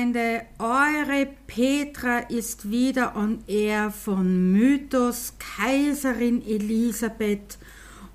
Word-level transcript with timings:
Freunde, 0.00 0.46
eure 0.58 1.28
Petra 1.46 2.20
ist 2.20 2.70
wieder 2.70 3.14
on 3.16 3.44
air 3.46 3.90
von 3.90 4.50
Mythos 4.50 5.34
Kaiserin 5.38 6.40
Elisabeth 6.40 7.58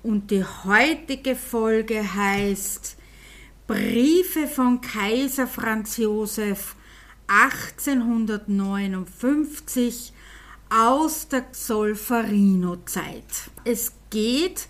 und 0.02 0.32
die 0.32 0.42
heutige 0.42 1.36
Folge 1.36 2.14
heißt 2.14 2.96
Briefe 3.68 4.48
von 4.48 4.80
Kaiser 4.80 5.46
Franz 5.46 5.98
Josef 5.98 6.74
1859 7.28 10.12
aus 10.68 11.28
der 11.28 11.44
Solferino-Zeit. 11.52 13.52
Es 13.62 13.92
geht 14.10 14.66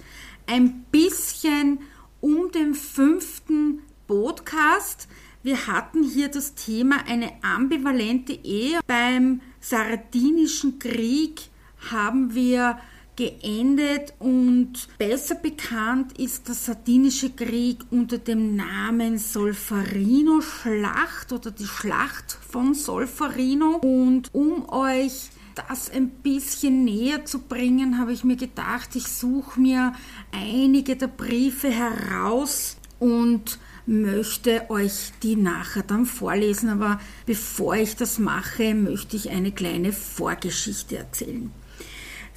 ein 0.46 0.84
bisschen 0.90 1.78
um 2.20 2.52
den 2.52 2.74
fünften 2.74 3.80
Podcast. 4.06 5.08
Wir 5.46 5.66
hatten 5.68 6.02
hier 6.02 6.28
das 6.28 6.56
Thema 6.56 7.06
eine 7.06 7.30
ambivalente 7.44 8.32
Ehe. 8.32 8.80
Beim 8.88 9.40
Sardinischen 9.60 10.80
Krieg 10.80 11.42
haben 11.88 12.34
wir 12.34 12.80
geendet 13.14 14.12
und 14.18 14.88
besser 14.98 15.36
bekannt 15.36 16.18
ist 16.18 16.48
der 16.48 16.56
Sardinische 16.56 17.30
Krieg 17.30 17.84
unter 17.92 18.18
dem 18.18 18.56
Namen 18.56 19.18
Solferino-Schlacht 19.18 21.32
oder 21.32 21.52
die 21.52 21.68
Schlacht 21.68 22.32
von 22.32 22.74
Solferino. 22.74 23.76
Und 23.76 24.34
um 24.34 24.68
euch 24.68 25.30
das 25.54 25.90
ein 25.90 26.08
bisschen 26.08 26.82
näher 26.82 27.24
zu 27.24 27.38
bringen, 27.38 27.98
habe 27.98 28.12
ich 28.12 28.24
mir 28.24 28.34
gedacht, 28.34 28.96
ich 28.96 29.06
suche 29.06 29.60
mir 29.60 29.92
einige 30.32 30.96
der 30.96 31.06
Briefe 31.06 31.70
heraus 31.70 32.78
und 32.98 33.60
möchte 33.86 34.68
euch 34.68 35.12
die 35.22 35.36
nachher 35.36 35.82
dann 35.82 36.06
vorlesen. 36.06 36.68
Aber 36.68 37.00
bevor 37.24 37.76
ich 37.76 37.96
das 37.96 38.18
mache, 38.18 38.74
möchte 38.74 39.16
ich 39.16 39.30
eine 39.30 39.52
kleine 39.52 39.92
Vorgeschichte 39.92 40.98
erzählen. 40.98 41.50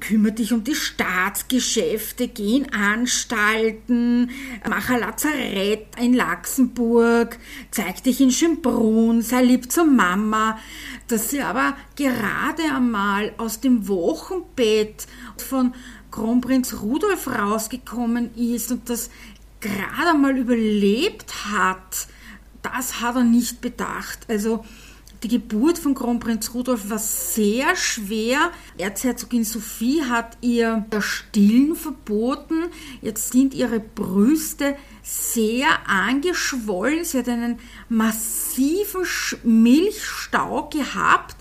kümmere 0.00 0.32
dich 0.32 0.52
um 0.52 0.64
die 0.64 0.74
Staatsgeschäfte, 0.74 2.28
geh 2.28 2.56
in 2.56 2.72
Anstalten, 2.72 4.30
mach 4.68 4.90
ein 4.90 5.00
Lazarett 5.00 5.86
in 6.00 6.14
Laxenburg, 6.14 7.38
zeig 7.70 8.02
dich 8.02 8.20
in 8.20 8.30
Schönbrunn, 8.30 9.22
sei 9.22 9.42
lieb 9.42 9.70
zur 9.70 9.84
Mama, 9.84 10.58
dass 11.08 11.30
sie 11.30 11.40
aber 11.40 11.76
gerade 11.96 12.62
einmal 12.74 13.32
aus 13.38 13.60
dem 13.60 13.88
Wochenbett 13.88 15.06
von 15.36 15.74
Kronprinz 16.16 16.80
Rudolf 16.80 17.28
rausgekommen 17.28 18.34
ist 18.36 18.72
und 18.72 18.88
das 18.88 19.10
gerade 19.60 20.12
einmal 20.12 20.38
überlebt 20.38 21.30
hat, 21.52 22.08
das 22.62 23.02
hat 23.02 23.16
er 23.16 23.24
nicht 23.24 23.60
bedacht. 23.60 24.20
Also 24.26 24.64
die 25.22 25.28
Geburt 25.28 25.78
von 25.78 25.94
Kronprinz 25.94 26.54
Rudolf 26.54 26.88
war 26.88 26.98
sehr 26.98 27.76
schwer. 27.76 28.50
Erzherzogin 28.78 29.44
Sophie 29.44 30.04
hat 30.04 30.38
ihr 30.40 30.86
das 30.88 31.04
Stillen 31.04 31.76
verboten. 31.76 32.64
Jetzt 33.02 33.32
sind 33.32 33.52
ihre 33.52 33.80
Brüste 33.80 34.74
sehr 35.02 35.66
angeschwollen. 35.86 37.04
Sie 37.04 37.18
hat 37.18 37.28
einen 37.28 37.58
massiven 37.90 39.02
Milchstau 39.44 40.70
gehabt. 40.70 41.36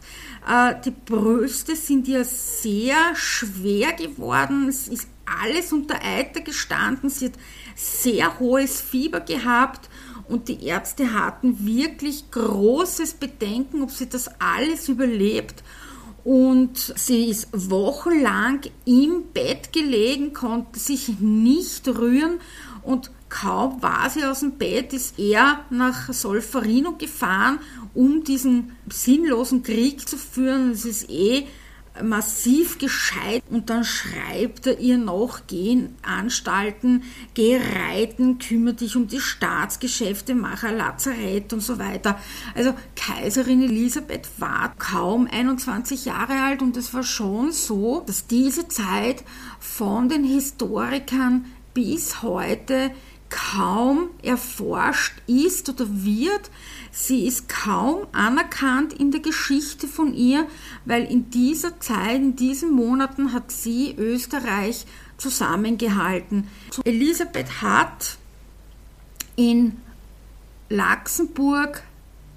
Äh, 0.47 0.75
die 0.83 0.91
Brüste 0.91 1.75
sind 1.75 2.07
ja 2.07 2.23
sehr 2.23 3.15
schwer 3.15 3.93
geworden. 3.93 4.67
Es 4.69 4.87
ist 4.87 5.07
alles 5.25 5.73
unter 5.73 6.03
Eiter 6.03 6.41
gestanden. 6.41 7.09
Sie 7.09 7.25
hat 7.25 7.33
sehr 7.75 8.39
hohes 8.39 8.79
Fieber 8.79 9.21
gehabt 9.21 9.89
und 10.27 10.47
die 10.47 10.65
Ärzte 10.65 11.13
hatten 11.13 11.65
wirklich 11.65 12.29
großes 12.31 13.15
Bedenken, 13.15 13.81
ob 13.81 13.91
sie 13.91 14.07
das 14.07 14.29
alles 14.39 14.87
überlebt. 14.87 15.63
Und 16.23 16.93
sie 16.95 17.25
ist 17.25 17.49
wochenlang 17.51 18.61
im 18.85 19.25
Bett 19.31 19.71
gelegen, 19.71 20.33
konnte 20.33 20.79
sich 20.79 21.19
nicht 21.19 21.87
rühren 21.87 22.39
und 22.81 23.11
kaum 23.29 23.83
war 23.83 24.09
sie 24.09 24.25
aus 24.25 24.39
dem 24.39 24.57
Bett, 24.57 24.93
ist 24.93 25.19
er 25.19 25.65
nach 25.69 26.11
Solferino 26.11 26.93
gefahren, 26.93 27.59
um 27.95 28.23
diesen 28.23 28.75
sinnlosen 28.89 29.63
Krieg 29.63 30.07
zu 30.07 30.17
führen. 30.17 30.71
Es 30.71 30.85
ist 30.85 31.09
eh 31.09 31.47
massiv 32.03 32.77
gescheit 32.77 33.43
und 33.49 33.69
dann 33.69 33.83
schreibt 33.83 34.67
er 34.67 34.79
ihr 34.79 34.97
noch, 34.97 35.41
geh 35.47 35.71
in 35.71 35.95
Anstalten, 36.01 37.03
geh 37.33 37.57
reiten, 37.57 38.37
kümmere 38.37 38.73
dich 38.73 38.95
um 38.95 39.07
die 39.07 39.19
Staatsgeschäfte, 39.19 40.35
mach 40.35 40.63
ein 40.63 40.77
Lazarett 40.77 41.53
und 41.53 41.61
so 41.61 41.79
weiter. 41.79 42.19
Also 42.53 42.73
Kaiserin 42.95 43.63
Elisabeth 43.63 44.27
war 44.37 44.73
kaum 44.77 45.27
21 45.31 46.05
Jahre 46.05 46.41
alt 46.41 46.61
und 46.61 46.75
es 46.77 46.93
war 46.93 47.03
schon 47.03 47.51
so, 47.51 48.03
dass 48.05 48.27
diese 48.27 48.67
Zeit 48.67 49.23
von 49.59 50.09
den 50.09 50.23
Historikern 50.23 51.45
bis 51.73 52.21
heute 52.21 52.91
kaum 53.29 54.09
erforscht 54.21 55.13
ist 55.27 55.69
oder 55.69 55.85
wird. 55.89 56.51
Sie 56.97 57.27
ist 57.27 57.49
kaum 57.49 58.07
anerkannt 58.13 58.93
in 58.93 59.11
der 59.11 59.19
Geschichte 59.19 59.85
von 59.85 60.13
ihr, 60.13 60.47
weil 60.85 61.03
in 61.03 61.29
dieser 61.29 61.77
Zeit, 61.81 62.15
in 62.15 62.37
diesen 62.37 62.71
Monaten 62.71 63.33
hat 63.33 63.51
sie 63.51 63.93
Österreich 63.97 64.85
zusammengehalten. 65.17 66.47
Elisabeth 66.85 67.61
hat 67.61 68.17
in 69.35 69.75
Luxemburg 70.69 71.83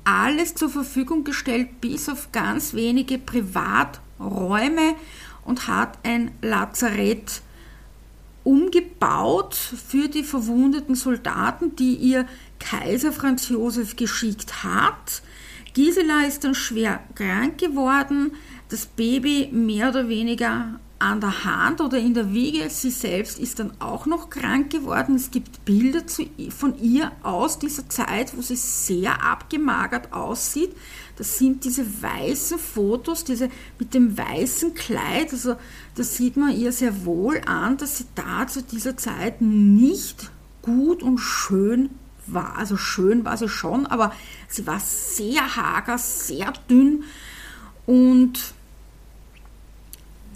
alles 0.03 0.57
zur 0.57 0.71
Verfügung 0.71 1.23
gestellt, 1.23 1.81
bis 1.81 2.09
auf 2.09 2.33
ganz 2.33 2.75
wenige 2.75 3.19
Privaträume 3.19 4.97
und 5.45 5.69
hat 5.69 5.99
ein 6.03 6.33
Lazarett 6.43 7.43
umgebaut 8.43 8.89
gebaut 8.99 9.55
für 9.55 10.09
die 10.09 10.23
verwundeten 10.23 10.95
Soldaten, 10.95 11.77
die 11.77 11.95
ihr 11.95 12.27
Kaiser 12.59 13.13
Franz 13.13 13.49
Josef 13.49 13.97
geschickt 13.97 14.63
hat. 14.65 15.23
Gisela 15.75 16.25
ist 16.27 16.45
dann 16.45 16.55
schwer 16.55 17.01
krank 17.15 17.59
geworden, 17.59 18.33
das 18.69 18.87
Baby 18.87 19.49
mehr 19.53 19.91
oder 19.91 20.09
weniger 20.09 20.81
an 20.99 21.21
der 21.21 21.45
Hand 21.45 21.81
oder 21.81 21.99
in 21.99 22.15
der 22.15 22.33
Wiege. 22.33 22.69
Sie 22.71 22.91
selbst 22.91 23.39
ist 23.39 23.61
dann 23.61 23.73
auch 23.79 24.07
noch 24.07 24.31
krank 24.31 24.71
geworden. 24.71 25.15
Es 25.15 25.31
gibt 25.31 25.65
Bilder 25.65 26.03
von 26.51 26.77
ihr 26.81 27.13
aus 27.23 27.59
dieser 27.59 27.89
Zeit, 27.89 28.37
wo 28.37 28.43
sie 28.43 28.57
sehr 28.57 29.23
abgemagert 29.23 30.13
aussieht. 30.13 30.75
Das 31.17 31.39
sind 31.39 31.65
diese 31.65 32.03
weißen 32.03 32.59
Fotos, 32.59 33.25
diese 33.25 33.49
mit 33.79 33.95
dem 33.95 34.19
weißen 34.19 34.75
Kleid. 34.75 35.33
Also 35.33 35.57
das 35.95 36.17
sieht 36.17 36.37
man 36.37 36.57
ihr 36.57 36.73
sehr 36.73 37.05
wohl 37.05 37.41
an, 37.47 37.77
dass 37.77 37.99
sie 37.99 38.07
da 38.17 38.47
zu 38.49 38.63
dieser 38.63 38.97
Zeit 38.97 39.41
nicht 39.41 40.31
gut 40.63 41.03
und 41.03 41.19
schön 41.19 41.91
war. 42.33 42.57
Also 42.57 42.77
schön 42.77 43.25
war 43.25 43.37
sie 43.37 43.49
schon, 43.49 43.87
aber 43.87 44.13
sie 44.49 44.67
war 44.67 44.81
sehr 44.81 45.57
hager, 45.57 45.99
sehr 45.99 46.53
dünn 46.69 47.05
und 47.87 48.39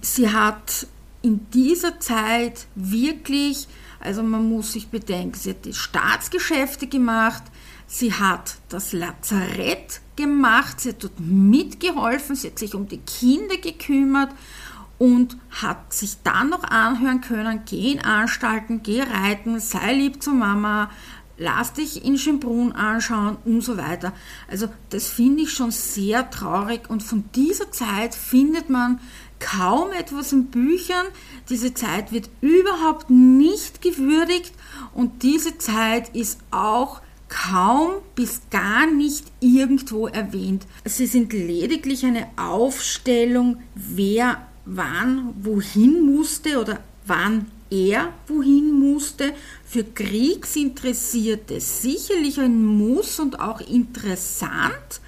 sie 0.01 0.31
hat 0.31 0.87
in 1.23 1.49
dieser 1.51 2.01
Zeit 2.01 2.67
wirklich, 2.75 3.69
also 4.01 4.23
man 4.23 4.49
muss 4.49 4.73
sich 4.73 4.89
bedenken, 4.89 5.35
sie 5.35 5.51
hat 5.51 5.65
die 5.65 5.75
Staatsgeschäfte 5.75 6.89
gemacht, 6.89 7.45
sie 7.87 8.13
hat 8.13 8.57
das 8.69 8.93
Lazarett 8.93 10.01
gemacht, 10.17 10.81
sie 10.81 10.91
hat 10.91 11.05
dort 11.05 11.21
mitgeholfen, 11.21 12.37
sie 12.37 12.49
hat 12.49 12.59
sich 12.59 12.75
um 12.75 12.89
die 12.89 12.99
Kinder 12.99 13.57
gekümmert 13.57 14.31
und 14.99 15.37
hat 15.51 15.93
sich 15.93 16.23
dann 16.23 16.51
noch 16.51 16.65
anhören 16.65 17.21
können, 17.21 17.63
geh 17.65 17.93
in 17.93 18.01
Anstalten, 18.05 18.83
geh 18.83 19.03
reiten, 19.03 19.59
sei 19.61 19.95
lieb 19.95 20.23
zur 20.23 20.35
Mama, 20.35 20.91
lass 21.39 21.73
dich 21.73 22.05
in 22.05 22.19
Schönbrunn 22.19 22.73
anschauen 22.73 23.37
und 23.45 23.63
so 23.63 23.77
weiter. 23.77 24.13
Also 24.49 24.69
das 24.91 25.09
finde 25.09 25.43
ich 25.43 25.53
schon 25.53 25.71
sehr 25.71 26.31
traurig 26.31 26.89
und 26.89 27.03
von 27.03 27.25
dieser 27.35 27.71
Zeit 27.71 28.15
findet 28.15 28.71
man 28.71 29.01
kaum 29.39 29.91
etwas 29.93 30.33
in 30.33 30.47
Büchern. 30.47 31.07
Diese 31.49 31.75
Zeit 31.75 32.13
wird 32.13 32.31
überhaupt 32.41 33.11
nicht 33.11 33.83
gewürdigt 33.83 34.53
und 34.95 35.23
diese 35.23 35.59
Zeit 35.59 36.15
ist 36.15 36.39
auch 36.51 37.01
kaum 37.29 37.93
bis 38.15 38.43
gar 38.51 38.87
nicht 38.87 39.25
irgendwo 39.41 40.07
erwähnt. 40.07 40.67
Sie 40.85 41.07
sind 41.07 41.33
lediglich 41.33 42.05
eine 42.05 42.27
Aufstellung, 42.37 43.63
wer 43.75 44.47
wann 44.65 45.35
wohin 45.43 46.15
musste 46.15 46.61
oder 46.61 46.81
wann 47.07 47.47
er 47.71 48.13
wohin 48.29 48.73
musste. 48.79 49.33
Für 49.73 49.85
Kriegsinteressierte 49.85 51.59
sicherlich 51.59 52.39
ein 52.39 52.63
Muss 52.63 53.19
und 53.19 53.41
auch 53.41 53.63
interessant, 53.63 55.01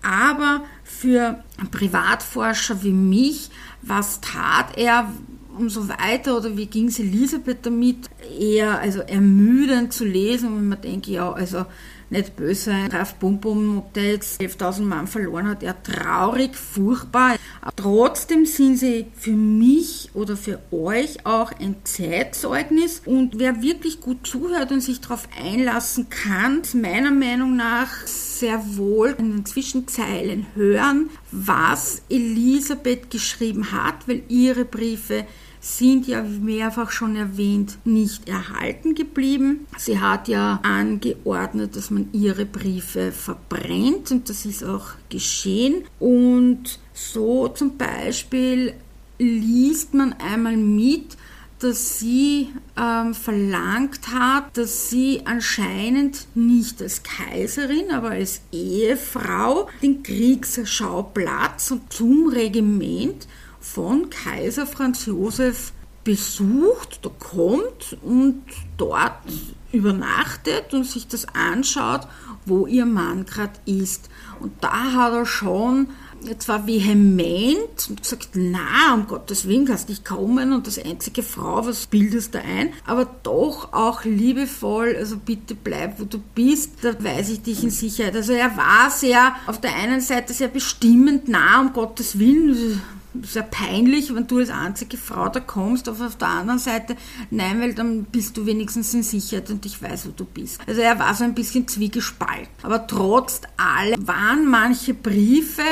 aber 0.00 0.62
für 0.84 1.42
Privatforscher 1.72 2.84
wie 2.84 2.92
mich, 2.92 3.50
was 3.82 4.20
tat 4.20 4.78
er 4.78 5.12
und 5.58 5.70
so 5.70 5.88
weiter 5.88 6.36
oder 6.36 6.56
wie 6.56 6.66
ging 6.66 6.86
es 6.86 7.00
Elisabeth 7.00 7.66
damit, 7.66 8.08
eher 8.38 8.78
also 8.78 9.00
ermüdend 9.00 9.92
zu 9.92 10.04
lesen 10.04 10.52
und 10.52 10.68
man 10.68 10.80
denkt, 10.80 11.08
ja, 11.08 11.32
also 11.32 11.66
nicht 12.10 12.36
böse 12.36 12.70
sein. 12.70 12.90
Ralf 12.90 13.14
Bumbum, 13.14 13.78
ob 13.78 13.92
der 13.94 14.12
jetzt 14.12 14.40
11.000 14.40 14.82
Mann 14.82 15.06
verloren 15.06 15.48
hat, 15.48 15.62
ja 15.62 15.74
traurig, 15.74 16.56
furchtbar. 16.56 17.36
Aber 17.60 17.76
trotzdem 17.76 18.46
sind 18.46 18.78
sie 18.78 19.06
für 19.16 19.32
mich 19.32 20.10
oder 20.14 20.36
für 20.36 20.60
euch 20.70 21.26
auch 21.26 21.52
ein 21.58 21.76
Zeitzeugnis. 21.84 23.02
Und 23.04 23.38
wer 23.38 23.62
wirklich 23.62 24.00
gut 24.00 24.26
zuhört 24.26 24.72
und 24.72 24.80
sich 24.80 25.00
darauf 25.00 25.28
einlassen 25.42 26.08
kann, 26.10 26.62
meiner 26.74 27.10
Meinung 27.10 27.56
nach 27.56 28.06
sehr 28.06 28.76
wohl 28.76 29.14
in 29.18 29.32
den 29.32 29.46
Zwischenzeilen 29.46 30.46
hören, 30.54 31.10
was 31.30 32.02
Elisabeth 32.08 33.10
geschrieben 33.10 33.72
hat, 33.72 34.06
weil 34.06 34.22
ihre 34.28 34.64
Briefe 34.64 35.26
sind 35.66 36.06
ja 36.06 36.22
mehrfach 36.22 36.92
schon 36.92 37.16
erwähnt 37.16 37.78
nicht 37.84 38.28
erhalten 38.28 38.94
geblieben. 38.94 39.66
Sie 39.76 39.98
hat 39.98 40.28
ja 40.28 40.60
angeordnet, 40.62 41.74
dass 41.74 41.90
man 41.90 42.08
ihre 42.12 42.46
Briefe 42.46 43.10
verbrennt 43.10 44.12
und 44.12 44.28
das 44.28 44.46
ist 44.46 44.62
auch 44.62 44.90
geschehen. 45.08 45.84
Und 45.98 46.78
so 46.94 47.48
zum 47.48 47.76
Beispiel 47.76 48.74
liest 49.18 49.92
man 49.92 50.12
einmal 50.12 50.56
mit, 50.56 51.16
dass 51.58 51.98
sie 51.98 52.50
ähm, 52.76 53.14
verlangt 53.14 54.08
hat, 54.12 54.56
dass 54.56 54.90
sie 54.90 55.22
anscheinend 55.24 56.28
nicht 56.34 56.80
als 56.80 57.02
Kaiserin, 57.02 57.90
aber 57.90 58.10
als 58.10 58.42
Ehefrau 58.52 59.68
den 59.82 60.02
Kriegsschauplatz 60.02 61.70
und 61.72 61.92
zum 61.92 62.28
Regiment 62.28 63.26
von 63.72 64.10
Kaiser 64.10 64.66
Franz 64.66 65.06
Josef 65.06 65.72
besucht, 66.04 67.00
da 67.02 67.10
kommt 67.18 67.98
und 68.02 68.42
dort 68.76 69.18
übernachtet 69.72 70.72
und 70.72 70.84
sich 70.84 71.08
das 71.08 71.26
anschaut, 71.34 72.06
wo 72.46 72.66
ihr 72.66 72.86
Mann 72.86 73.26
gerade 73.26 73.58
ist. 73.66 74.08
Und 74.40 74.52
da 74.62 74.92
hat 74.92 75.12
er 75.12 75.26
schon 75.26 75.88
zwar 76.38 76.66
vehement 76.66 77.90
gesagt, 78.00 78.30
na, 78.34 78.94
um 78.94 79.06
Gottes 79.06 79.46
Willen 79.46 79.66
kannst 79.66 79.88
nicht 79.88 80.04
kommen 80.04 80.52
und 80.52 80.66
das 80.66 80.78
einzige 80.78 81.22
Frau, 81.22 81.66
was 81.66 81.86
bildest 81.86 82.34
du 82.34 82.38
ein, 82.40 82.72
aber 82.86 83.04
doch 83.22 83.72
auch 83.72 84.04
liebevoll, 84.04 84.94
also 84.96 85.16
bitte 85.18 85.54
bleib, 85.54 86.00
wo 86.00 86.04
du 86.04 86.18
bist, 86.34 86.72
da 86.82 86.94
weise 87.02 87.32
ich 87.32 87.42
dich 87.42 87.62
in 87.62 87.70
Sicherheit. 87.70 88.14
Also 88.14 88.32
er 88.32 88.56
war 88.56 88.90
sehr, 88.90 89.34
auf 89.46 89.60
der 89.60 89.74
einen 89.74 90.00
Seite 90.00 90.32
sehr 90.32 90.48
bestimmend, 90.48 91.24
na, 91.26 91.60
um 91.60 91.72
Gottes 91.72 92.18
Willen, 92.18 92.80
sehr 93.24 93.42
peinlich, 93.42 94.14
wenn 94.14 94.26
du 94.26 94.38
als 94.38 94.50
einzige 94.50 94.96
Frau 94.96 95.28
da 95.28 95.40
kommst, 95.40 95.88
aber 95.88 96.06
auf 96.06 96.16
der 96.16 96.28
anderen 96.28 96.58
Seite, 96.58 96.96
nein, 97.30 97.60
weil 97.60 97.74
dann 97.74 98.04
bist 98.04 98.36
du 98.36 98.46
wenigstens 98.46 98.94
in 98.94 99.02
Sicherheit 99.02 99.50
und 99.50 99.64
ich 99.66 99.80
weiß, 99.80 100.06
wo 100.06 100.10
du 100.10 100.24
bist. 100.24 100.60
Also 100.66 100.80
er 100.80 100.98
war 100.98 101.14
so 101.14 101.24
ein 101.24 101.34
bisschen 101.34 101.68
zwiegespalten. 101.68 102.48
Aber 102.62 102.86
trotz 102.86 103.40
allem 103.56 104.06
waren 104.06 104.46
manche 104.46 104.94
Briefe 104.94 105.62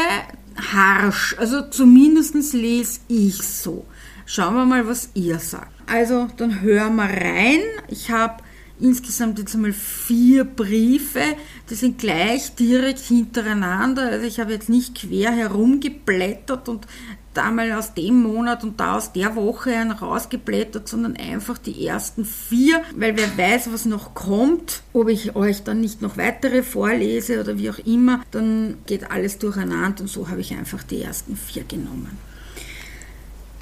harsch, 0.73 1.35
also 1.39 1.63
zumindest 1.63 2.35
lese 2.55 3.01
ich 3.09 3.43
so. 3.43 3.87
Schauen 4.27 4.55
wir 4.55 4.65
mal, 4.65 4.87
was 4.87 5.11
ihr 5.15 5.39
sagt. 5.39 5.71
Also, 5.87 6.29
dann 6.39 6.63
hören 6.63 6.97
wir 6.97 7.05
rein. 7.05 7.61
Ich 7.89 8.11
habe 8.11 8.43
insgesamt 8.81 9.39
jetzt 9.39 9.55
einmal 9.55 9.73
vier 9.73 10.45
Briefe, 10.45 11.23
die 11.71 11.75
sind 11.75 11.99
gleich 11.99 12.55
direkt 12.55 13.01
hintereinander. 13.01 14.11
Also 14.11 14.27
ich 14.27 14.41
habe 14.41 14.53
jetzt 14.53 14.69
nicht 14.69 14.95
quer 14.95 15.31
herumgeblättert 15.31 16.69
und 16.69 16.87
da 17.35 17.51
mal 17.51 17.73
aus 17.73 17.95
dem 17.95 18.23
Monat 18.23 18.63
und 18.65 18.79
da 18.79 18.97
aus 18.97 19.13
der 19.13 19.35
Woche 19.35 19.71
einen 19.71 19.91
rausgeblättert, 19.91 20.89
sondern 20.89 21.17
einfach 21.17 21.59
die 21.59 21.87
ersten 21.87 22.25
vier, 22.25 22.83
weil 22.95 23.17
wer 23.17 23.37
weiß, 23.37 23.73
was 23.73 23.87
noch 23.87 24.15
kommt, 24.15 24.83
ob 24.93 25.09
ich 25.09 25.35
euch 25.35 25.65
dann 25.65 25.81
nicht 25.81 26.01
noch 26.01 26.17
weitere 26.17 26.63
vorlese 26.63 27.41
oder 27.41 27.59
wie 27.59 27.71
auch 27.71 27.79
immer, 27.81 28.23
dann 28.31 28.79
geht 28.87 29.11
alles 29.11 29.39
durcheinander 29.39 30.03
und 30.03 30.09
so 30.09 30.29
habe 30.29 30.41
ich 30.41 30.55
einfach 30.55 30.83
die 30.85 31.03
ersten 31.03 31.37
vier 31.37 31.65
genommen. 31.65 32.17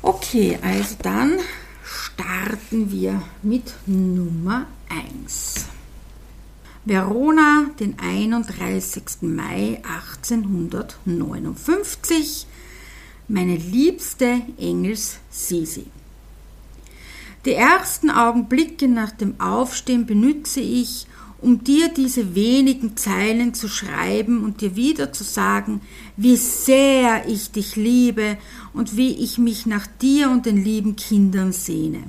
Okay, 0.02 0.58
also 0.62 0.96
dann 1.02 1.38
starten 1.84 2.90
wir 2.90 3.22
mit 3.42 3.74
Nummer 3.86 4.66
1. 4.88 5.66
Verona, 6.84 7.70
den 7.78 7.96
31. 7.98 9.22
Mai 9.22 9.80
1859 9.82 12.46
meine 13.28 13.56
liebste 13.56 14.42
Engels 14.58 15.18
Sisi. 15.30 15.86
Die 17.44 17.54
ersten 17.54 18.10
Augenblicke 18.10 18.88
nach 18.88 19.12
dem 19.12 19.40
Aufstehen 19.40 20.06
benütze 20.06 20.60
ich, 20.60 21.06
um 21.42 21.64
dir 21.64 21.88
diese 21.88 22.34
wenigen 22.34 22.96
Zeilen 22.96 23.52
zu 23.52 23.68
schreiben 23.68 24.44
und 24.44 24.60
dir 24.60 24.76
wieder 24.76 25.12
zu 25.12 25.24
sagen, 25.24 25.80
wie 26.16 26.36
sehr 26.36 27.28
ich 27.28 27.50
dich 27.50 27.74
liebe 27.74 28.38
und 28.72 28.96
wie 28.96 29.12
ich 29.16 29.38
mich 29.38 29.66
nach 29.66 29.86
dir 30.00 30.30
und 30.30 30.46
den 30.46 30.62
lieben 30.62 30.94
Kindern 30.94 31.52
sehne. 31.52 32.04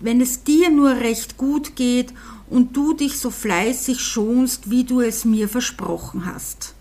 Wenn 0.00 0.20
es 0.20 0.44
dir 0.44 0.70
nur 0.70 0.90
recht 0.90 1.38
gut 1.38 1.76
geht 1.76 2.12
und 2.50 2.76
du 2.76 2.92
dich 2.92 3.18
so 3.18 3.30
fleißig 3.30 4.00
schonst, 4.00 4.70
wie 4.70 4.84
du 4.84 5.00
es 5.00 5.24
mir 5.24 5.48
versprochen 5.48 6.26
hast. 6.26 6.74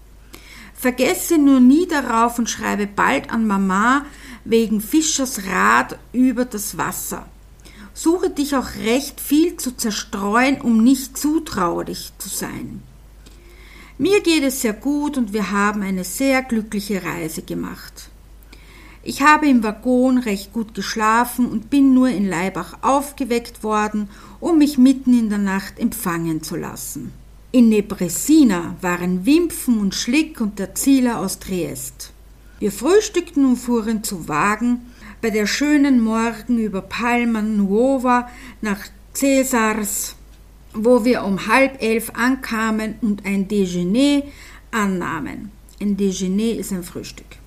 Vergesse 0.74 1.38
nur 1.38 1.62
nie 1.62 1.88
darauf 1.88 2.38
und 2.38 2.50
schreibe 2.50 2.86
bald 2.86 3.32
an 3.32 3.48
Mama 3.48 4.06
wegen 4.44 4.82
Fischers 4.82 5.46
Rat 5.48 5.98
über 6.12 6.44
das 6.44 6.78
Wasser. 6.78 7.26
Suche 7.94 8.30
dich 8.30 8.56
auch 8.56 8.76
recht 8.84 9.22
viel 9.22 9.58
zu 9.58 9.76
zerstreuen, 9.78 10.62
um 10.62 10.84
nicht 10.84 11.18
zutraulich 11.18 12.12
zu 12.18 12.30
sein. 12.30 12.82
Mir 13.98 14.22
geht 14.22 14.44
es 14.44 14.62
sehr 14.62 14.74
gut 14.74 15.18
und 15.18 15.34
wir 15.34 15.52
haben 15.52 15.84
eine 15.84 16.04
sehr 16.04 16.42
glückliche 16.42 17.04
Reise 17.04 17.44
gemacht. 17.44 18.10
Ich 19.04 19.22
habe 19.22 19.48
im 19.48 19.64
Waggon 19.64 20.18
recht 20.18 20.54
gut 20.54 20.74
geschlafen 20.74 21.46
und 21.46 21.70
bin 21.70 21.94
nur 21.94 22.08
in 22.08 22.28
Leibach 22.28 22.78
aufgeweckt 22.82 23.62
worden, 23.62 24.10
um 24.40 24.58
mich 24.58 24.78
mitten 24.78 25.18
in 25.18 25.30
der 25.30 25.40
Nacht 25.40 25.78
empfangen 25.78 26.42
zu 26.42 26.56
lassen. 26.56 27.12
In 27.52 27.70
Nebresina 27.70 28.76
waren 28.82 29.28
Wimpfen 29.28 29.80
und 29.80 29.94
Schlick 29.94 30.42
und 30.42 30.58
der 30.58 30.74
Zieler 30.74 31.20
aus 31.20 31.38
Triest. 31.40 32.14
Wir 32.60 32.72
frühstückten 32.72 33.46
und 33.46 33.58
fuhren 33.58 34.04
zu 34.04 34.28
Wagen 34.28 34.86
bei 35.24 35.30
der 35.30 35.48
schönen 35.48 36.02
Morgen 36.02 36.60
über 36.60 36.82
Palma 36.82 37.42
Nuova 37.42 38.28
nach 38.60 38.80
Cäsars, 39.14 40.18
wo 40.74 41.06
wir 41.06 41.24
um 41.24 41.48
halb 41.48 41.82
elf 41.82 42.12
ankamen 42.14 42.96
und 43.02 43.26
ein 43.26 43.48
Dejeuner 43.48 44.24
annahmen. 44.72 45.50
Ein 45.80 45.96
Dejeuner 45.96 46.60
ist 46.60 46.74
ein 46.74 46.84
Frühstück. 46.84 47.38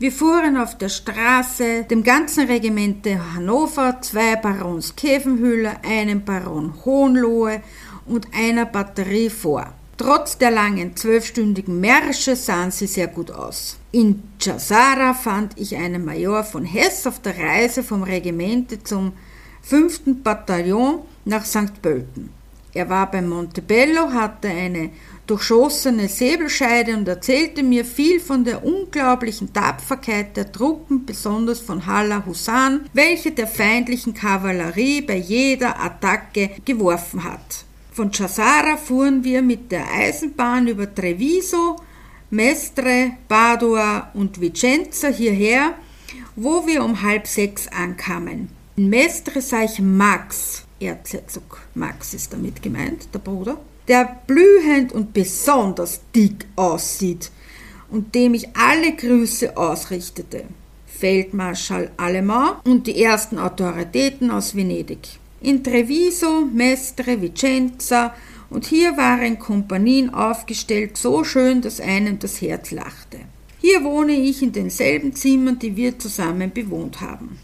Wir 0.00 0.10
fuhren 0.10 0.56
auf 0.56 0.76
der 0.76 0.88
Straße 0.88 1.84
dem 1.84 2.02
ganzen 2.02 2.48
Regiment 2.48 3.06
Hannover, 3.06 3.98
zwei 4.00 4.34
Barons 4.34 4.96
Käfenhüller, 4.96 5.82
einem 5.84 6.24
Baron 6.24 6.74
Hohenlohe 6.84 7.62
und 8.06 8.26
einer 8.34 8.66
Batterie 8.66 9.30
vor. 9.30 9.72
Trotz 9.96 10.38
der 10.38 10.50
langen 10.50 10.96
zwölfstündigen 10.96 11.80
Märsche 11.80 12.34
sahen 12.34 12.72
sie 12.72 12.88
sehr 12.88 13.06
gut 13.06 13.30
aus. 13.30 13.78
In 13.92 14.24
Chasara 14.40 15.14
fand 15.14 15.52
ich 15.56 15.76
einen 15.76 16.04
Major 16.04 16.42
von 16.42 16.64
Hess 16.64 17.06
auf 17.06 17.20
der 17.20 17.38
Reise 17.38 17.84
vom 17.84 18.02
Regimente 18.02 18.82
zum 18.82 19.12
5. 19.62 20.22
Bataillon 20.24 21.02
nach 21.24 21.44
St. 21.44 21.80
Pölten. 21.80 22.30
Er 22.72 22.90
war 22.90 23.08
bei 23.08 23.22
Montebello, 23.22 24.12
hatte 24.12 24.48
eine 24.48 24.90
durchschossene 25.28 26.08
Säbelscheide 26.08 26.96
und 26.96 27.06
erzählte 27.06 27.62
mir 27.62 27.84
viel 27.84 28.18
von 28.18 28.44
der 28.44 28.64
unglaublichen 28.64 29.52
Tapferkeit 29.52 30.36
der 30.36 30.50
Truppen, 30.50 31.06
besonders 31.06 31.60
von 31.60 31.86
Halla 31.86 32.26
Husan, 32.26 32.80
welche 32.92 33.30
der 33.30 33.46
feindlichen 33.46 34.12
Kavallerie 34.12 35.02
bei 35.02 35.16
jeder 35.16 35.80
Attacke 35.80 36.50
geworfen 36.64 37.22
hat. 37.22 37.64
Von 37.94 38.10
Chasara 38.10 38.76
fuhren 38.76 39.22
wir 39.22 39.40
mit 39.40 39.70
der 39.70 39.88
Eisenbahn 39.88 40.66
über 40.66 40.92
Treviso, 40.92 41.76
Mestre, 42.28 43.12
Padua 43.28 44.10
und 44.14 44.40
Vicenza 44.40 45.06
hierher, 45.06 45.74
wo 46.34 46.66
wir 46.66 46.82
um 46.82 47.02
halb 47.02 47.28
sechs 47.28 47.68
ankamen. 47.68 48.48
In 48.74 48.88
Mestre 48.88 49.40
sah 49.40 49.62
ich 49.62 49.78
Max, 49.78 50.64
Erzherzog 50.80 51.60
Max 51.76 52.14
ist 52.14 52.32
damit 52.32 52.60
gemeint, 52.60 53.06
der 53.14 53.20
Bruder, 53.20 53.60
der 53.86 54.22
blühend 54.26 54.90
und 54.92 55.12
besonders 55.12 56.00
dick 56.16 56.46
aussieht 56.56 57.30
und 57.90 58.12
dem 58.16 58.34
ich 58.34 58.56
alle 58.56 58.96
Grüße 58.96 59.56
ausrichtete. 59.56 60.46
Feldmarschall 60.88 61.92
Allemand 61.96 62.66
und 62.66 62.88
die 62.88 63.00
ersten 63.00 63.38
Autoritäten 63.38 64.32
aus 64.32 64.56
Venedig. 64.56 65.20
In 65.44 65.62
Treviso, 65.62 66.46
Mestre, 66.46 67.20
Vicenza 67.20 68.14
und 68.48 68.64
hier 68.64 68.96
waren 68.96 69.38
Kompanien 69.38 70.08
aufgestellt, 70.08 70.96
so 70.96 71.22
schön, 71.22 71.60
dass 71.60 71.82
einem 71.82 72.18
das 72.18 72.40
Herz 72.40 72.70
lachte. 72.70 73.18
Hier 73.60 73.84
wohne 73.84 74.12
ich 74.12 74.42
in 74.42 74.52
denselben 74.52 75.14
Zimmern, 75.14 75.58
die 75.58 75.76
wir 75.76 75.98
zusammen 75.98 76.50
bewohnt 76.50 77.02
haben. 77.02 77.38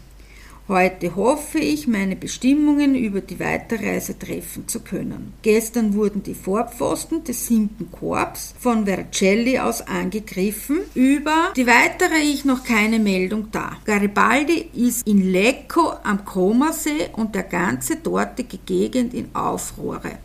Heute 0.71 1.17
hoffe 1.17 1.59
ich, 1.59 1.85
meine 1.85 2.15
Bestimmungen 2.15 2.95
über 2.95 3.19
die 3.19 3.41
Weiterreise 3.41 4.17
treffen 4.17 4.69
zu 4.69 4.79
können. 4.79 5.33
Gestern 5.41 5.95
wurden 5.95 6.23
die 6.23 6.33
Vorpfosten 6.33 7.25
des 7.25 7.47
7. 7.47 7.91
Korps 7.91 8.55
von 8.57 8.85
Vercelli 8.85 9.59
aus 9.59 9.81
angegriffen. 9.81 10.79
Über 10.95 11.51
die 11.57 11.67
weitere 11.67 12.19
ich 12.19 12.45
noch 12.45 12.63
keine 12.63 12.99
Meldung 12.99 13.49
da. 13.51 13.73
Garibaldi 13.83 14.69
ist 14.73 15.05
in 15.05 15.29
Lecco 15.29 15.91
am 16.03 16.23
Comasee 16.23 17.09
und 17.17 17.35
der 17.35 17.43
ganze 17.43 17.97
dortige 17.97 18.57
Gegend 18.65 19.13
in 19.13 19.35
Aufruhre. 19.35 20.19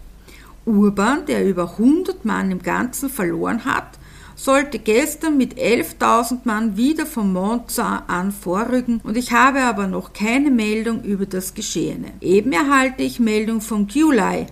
Urban, 0.64 1.26
der 1.26 1.44
über 1.44 1.72
100 1.72 2.24
Mann 2.24 2.52
im 2.52 2.62
Ganzen 2.62 3.10
verloren 3.10 3.64
hat, 3.64 3.98
sollte 4.36 4.78
gestern 4.78 5.36
mit 5.36 5.54
11.000 5.58 6.40
Mann 6.44 6.76
wieder 6.76 7.06
vom 7.06 7.32
Monza 7.32 8.04
an 8.06 8.30
vorrücken 8.30 9.00
und 9.02 9.16
ich 9.16 9.32
habe 9.32 9.62
aber 9.62 9.86
noch 9.86 10.12
keine 10.12 10.50
Meldung 10.50 11.02
über 11.02 11.26
das 11.26 11.54
Geschehene. 11.54 12.12
Eben 12.20 12.52
erhalte 12.52 13.02
ich 13.02 13.18
Meldung 13.18 13.60
von 13.60 13.88
Gyulai, 13.88 14.46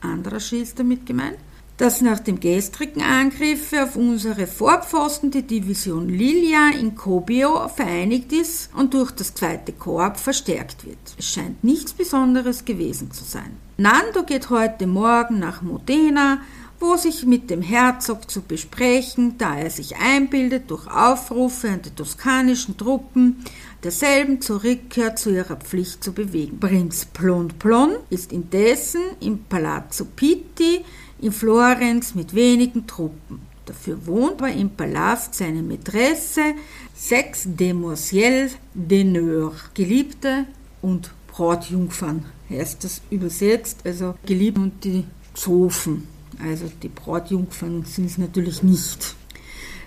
anderer 0.00 0.40
Schild 0.40 0.78
damit 0.78 1.06
gemeint, 1.06 1.38
dass 1.80 2.02
nach 2.02 2.18
dem 2.18 2.38
gestrigen 2.40 3.00
Angriff 3.00 3.72
auf 3.72 3.96
unsere 3.96 4.46
Vorpfosten 4.46 5.30
die 5.30 5.46
Division 5.46 6.10
Lilia 6.10 6.68
in 6.78 6.94
Kobio 6.94 7.68
vereinigt 7.68 8.34
ist 8.34 8.68
und 8.76 8.92
durch 8.92 9.12
das 9.12 9.32
zweite 9.32 9.72
Korps 9.72 10.20
verstärkt 10.20 10.84
wird. 10.84 10.98
Es 11.18 11.32
scheint 11.32 11.64
nichts 11.64 11.94
Besonderes 11.94 12.66
gewesen 12.66 13.10
zu 13.12 13.24
sein. 13.24 13.56
Nando 13.78 14.24
geht 14.24 14.50
heute 14.50 14.86
Morgen 14.86 15.38
nach 15.38 15.62
Modena, 15.62 16.42
wo 16.80 16.96
sich 16.96 17.26
mit 17.26 17.50
dem 17.50 17.60
Herzog 17.60 18.30
zu 18.30 18.40
besprechen, 18.40 19.36
da 19.36 19.58
er 19.58 19.70
sich 19.70 19.96
einbildet, 19.96 20.70
durch 20.70 20.86
Aufrufe 20.86 21.68
an 21.68 21.82
die 21.82 21.90
toskanischen 21.90 22.78
Truppen 22.78 23.44
derselben 23.84 24.40
zur 24.40 24.64
Rückkehr 24.64 25.14
zu 25.14 25.30
ihrer 25.30 25.56
Pflicht 25.56 26.02
zu 26.02 26.12
bewegen. 26.12 26.58
Prinz 26.58 27.04
Plon 27.04 27.48
Plon 27.58 27.96
ist 28.08 28.32
indessen 28.32 29.02
im 29.20 29.44
Palazzo 29.44 30.06
Pitti 30.06 30.84
in 31.20 31.32
Florenz 31.32 32.14
mit 32.14 32.34
wenigen 32.34 32.86
Truppen. 32.86 33.42
Dafür 33.66 34.06
wohnt 34.06 34.42
aber 34.42 34.50
im 34.50 34.70
Palast 34.70 35.34
seine 35.34 35.62
Mätresse, 35.62 36.54
sechs 36.94 37.44
Demoiselles 37.46 38.52
d'honneur, 38.74 39.52
Geliebte 39.74 40.46
und 40.82 41.12
Brautjungfern, 41.28 42.24
heißt 42.48 42.82
das 42.82 43.02
übersetzt, 43.10 43.80
also 43.84 44.14
Geliebte 44.26 44.60
und 44.60 44.84
die 44.84 45.04
Zofen. 45.34 46.08
Also 46.42 46.70
die 46.82 46.88
Brautjungfern 46.88 47.84
sind 47.84 48.06
es 48.06 48.18
natürlich 48.18 48.62
nicht. 48.62 49.14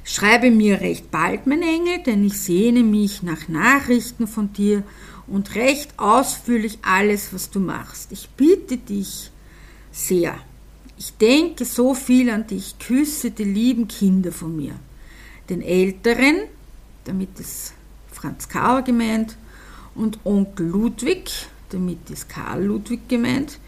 Schreibe 0.04 0.52
mir 0.52 0.82
recht 0.82 1.10
bald, 1.12 1.48
mein 1.48 1.62
Engel, 1.62 2.04
denn 2.06 2.26
ich 2.26 2.38
sehne 2.38 2.84
mich 2.84 3.24
nach 3.24 3.48
Nachrichten 3.48 4.28
von 4.28 4.52
dir 4.52 4.84
und 5.28 5.56
recht 5.56 5.98
ausführlich 5.98 6.80
alles, 6.82 7.34
was 7.34 7.50
du 7.50 7.60
machst. 7.60 8.12
Ich 8.12 8.30
bitte 8.30 8.78
dich 8.78 9.32
sehr. 9.92 10.36
Ich 10.98 11.14
denke 11.18 11.66
so 11.66 11.94
viel 11.94 12.30
an 12.30 12.48
dich, 12.48 12.78
küsse 12.80 13.32
die 13.32 13.46
lieben 13.46 13.88
Kinder 13.88 14.32
von 14.32 14.56
mir. 14.56 14.74
Den 15.50 15.62
Älteren, 15.62 16.44
damit 17.06 17.40
ist 17.40 17.74
Franz 18.12 18.48
Karl 18.50 18.84
gemeint, 18.84 19.38
und 19.96 20.20
Onkel 20.24 20.68
Ludwig, 20.68 21.30
damit 21.70 22.10
ist 22.10 22.30
Karl 22.30 22.64
Ludwig 22.64 23.08
gemeint, 23.08 23.60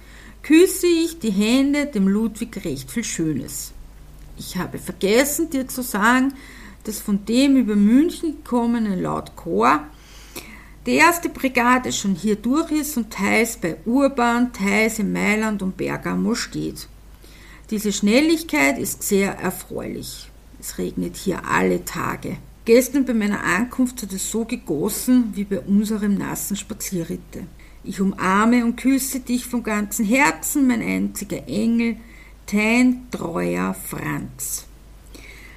küsse 0.46 0.86
ich 0.86 1.18
die 1.18 1.32
Hände 1.32 1.88
dem 1.88 2.08
Ludwig 2.08 2.64
recht 2.64 2.92
viel 2.92 3.04
Schönes. 3.04 3.72
Ich 4.38 4.58
habe 4.58 4.78
vergessen, 4.78 5.50
dir 5.50 5.68
zu 5.68 5.82
sagen, 5.82 6.36
dass 6.84 7.00
von 7.00 7.26
dem 7.26 7.58
über 7.58 7.76
München 7.76 8.44
gekommene 8.44 8.96
laut 8.96 9.36
Chor 9.36 9.84
die 10.86 10.92
erste 10.92 11.30
Brigade 11.30 11.92
schon 11.92 12.14
hier 12.14 12.36
durch 12.36 12.70
ist 12.70 12.96
und 12.96 13.12
teils 13.12 13.58
bei 13.58 13.78
Urban, 13.86 14.54
teils 14.54 15.00
in 15.00 15.12
Mailand 15.12 15.64
und 15.64 15.78
Bergamo 15.78 16.36
steht. 16.36 16.88
Diese 17.72 17.92
Schnelligkeit 17.92 18.78
ist 18.78 19.02
sehr 19.02 19.40
erfreulich. 19.40 20.30
Es 20.60 20.78
regnet 20.78 21.16
hier 21.16 21.44
alle 21.48 21.86
Tage. 21.86 22.38
Gestern 22.66 23.04
bei 23.06 23.16
meiner 23.16 23.44
Ankunft 23.44 24.04
hat 24.04 24.14
es 24.14 24.30
so 24.30 24.46
gegossen 24.46 25.32
wie 25.34 25.44
bei 25.44 25.60
unserem 25.62 26.14
nassen 26.14 26.56
Spazierritte. 26.56 27.48
Ich 27.88 28.02
umarme 28.02 28.66
und 28.66 28.78
küsse 28.78 29.20
dich 29.20 29.46
von 29.46 29.62
ganzem 29.62 30.06
Herzen, 30.06 30.66
mein 30.66 30.82
einziger 30.82 31.48
Engel, 31.48 31.98
dein 32.52 33.12
treuer 33.12 33.76
Franz. 33.76 34.66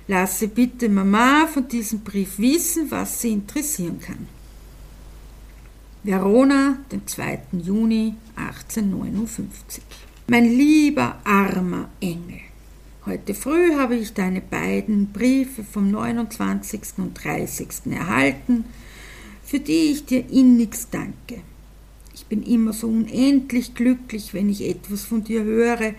Lasse 0.07 0.49
bitte 0.49 0.91
Mama 0.91 1.47
von 1.47 1.69
diesem 1.69 2.01
Brief 2.01 2.39
wissen, 2.39 2.91
was 2.91 3.23
sie 3.23 3.33
interessieren 3.33 3.99
kann. 4.01 4.29
Verona, 6.03 6.79
den 6.93 7.07
2. 7.07 7.41
Juni 7.65 8.15
1859. 8.37 9.83
Mein 10.27 10.45
lieber 10.45 11.17
armer 11.25 11.89
Engel, 12.01 12.41
heute 13.07 13.33
früh 13.33 13.75
habe 13.75 13.97
ich 13.97 14.13
deine 14.13 14.43
beiden 14.43 15.13
Briefe 15.13 15.65
vom 15.65 15.91
29. 15.91 16.81
und 16.99 17.15
30. 17.25 17.69
erhalten, 17.91 18.65
für 19.43 19.61
die 19.61 19.93
ich 19.93 20.05
dir 20.05 20.29
innigst 20.29 20.89
danke. 20.93 21.43
Ich 22.19 22.27
bin 22.27 22.43
immer 22.43 22.73
so 22.73 22.89
unendlich 22.89 23.77
glücklich, 23.77 24.35
wenn 24.35 24.49
ich 24.49 24.69
etwas 24.69 25.05
von 25.05 25.23
dir 25.23 25.45
höre, 25.45 25.95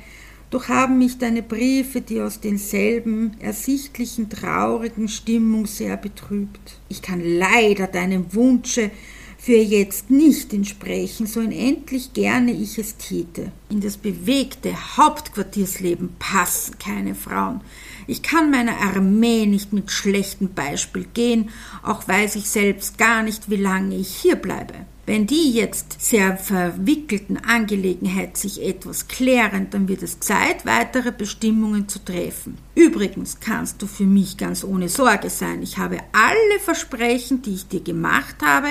doch 0.50 0.68
haben 0.68 0.98
mich 0.98 1.18
deine 1.18 1.42
Briefe, 1.42 2.02
die 2.02 2.20
aus 2.20 2.42
denselben 2.42 3.40
ersichtlichen 3.40 4.30
traurigen 4.30 5.08
Stimmung 5.08 5.66
sehr 5.66 5.96
betrübt. 5.96 6.78
Ich 6.90 7.02
kann 7.02 7.22
leider 7.24 7.88
deinem 7.88 8.34
Wunsche 8.34 8.92
für 9.38 9.56
jetzt 9.56 10.10
nicht 10.10 10.54
entsprechen, 10.54 11.26
so 11.26 11.40
unendlich 11.40 12.12
gerne 12.12 12.52
ich 12.52 12.78
es 12.78 12.98
täte. 12.98 13.54
In 13.70 13.80
das 13.80 13.96
bewegte 13.96 14.98
Hauptquartiersleben 14.98 16.10
passen 16.20 16.78
keine 16.80 17.16
Frauen. 17.16 17.62
Ich 18.08 18.24
kann 18.24 18.52
meiner 18.52 18.78
Armee 18.78 19.46
nicht 19.46 19.72
mit 19.72 19.90
schlechtem 19.90 20.54
Beispiel 20.54 21.08
gehen, 21.14 21.50
auch 21.82 22.10
weiß 22.10 22.36
ich 22.36 22.50
selbst 22.50 22.98
gar 22.98 23.24
nicht, 23.24 23.50
wie 23.50 23.56
lange 23.56 23.96
ich 23.96 24.10
hier 24.10 24.36
bleibe. 24.36 24.74
Wenn 25.10 25.26
die 25.26 25.54
jetzt 25.54 26.00
sehr 26.00 26.38
verwickelten 26.38 27.38
Angelegenheit 27.38 28.38
sich 28.38 28.62
etwas 28.62 29.08
klären, 29.08 29.66
dann 29.72 29.88
wird 29.88 30.04
es 30.04 30.20
Zeit, 30.20 30.68
weitere 30.68 31.12
Bestimmungen 31.12 31.90
zu 31.90 31.98
treffen. 32.06 32.60
Übrigens 32.76 33.40
kannst 33.40 33.82
du 33.82 33.88
für 33.88 34.04
mich 34.04 34.38
ganz 34.38 34.64
ohne 34.64 34.88
Sorge 34.88 35.32
sein. 35.32 35.64
Ich 35.64 35.80
habe 35.80 35.98
alle 36.12 36.60
Versprechen, 36.60 37.42
die 37.42 37.56
ich 37.56 37.68
dir 37.68 37.82
gemacht 37.82 38.36
habe, 38.46 38.68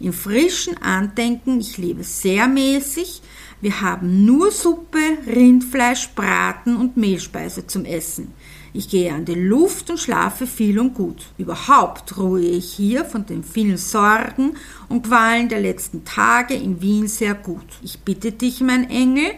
in 0.00 0.14
frischen 0.14 0.78
Andenken. 0.78 1.60
Ich 1.60 1.76
lebe 1.76 2.04
sehr 2.04 2.48
mäßig. 2.48 3.20
Wir 3.60 3.82
haben 3.82 4.24
nur 4.24 4.50
Suppe, 4.50 5.18
Rindfleisch, 5.26 6.08
Braten 6.14 6.74
und 6.74 6.96
Mehlspeise 6.96 7.66
zum 7.66 7.84
Essen. 7.84 8.32
Ich 8.74 8.88
gehe 8.88 9.12
an 9.12 9.26
die 9.26 9.34
Luft 9.34 9.90
und 9.90 10.00
schlafe 10.00 10.46
viel 10.46 10.78
und 10.78 10.94
gut. 10.94 11.26
Überhaupt 11.36 12.16
ruhe 12.16 12.40
ich 12.40 12.72
hier 12.72 13.04
von 13.04 13.26
den 13.26 13.44
vielen 13.44 13.76
Sorgen 13.76 14.56
und 14.88 15.06
Qualen 15.06 15.50
der 15.50 15.60
letzten 15.60 16.04
Tage 16.06 16.54
in 16.54 16.80
Wien 16.80 17.06
sehr 17.06 17.34
gut. 17.34 17.66
Ich 17.82 18.00
bitte 18.00 18.32
dich, 18.32 18.60
mein 18.62 18.88
Engel, 18.88 19.32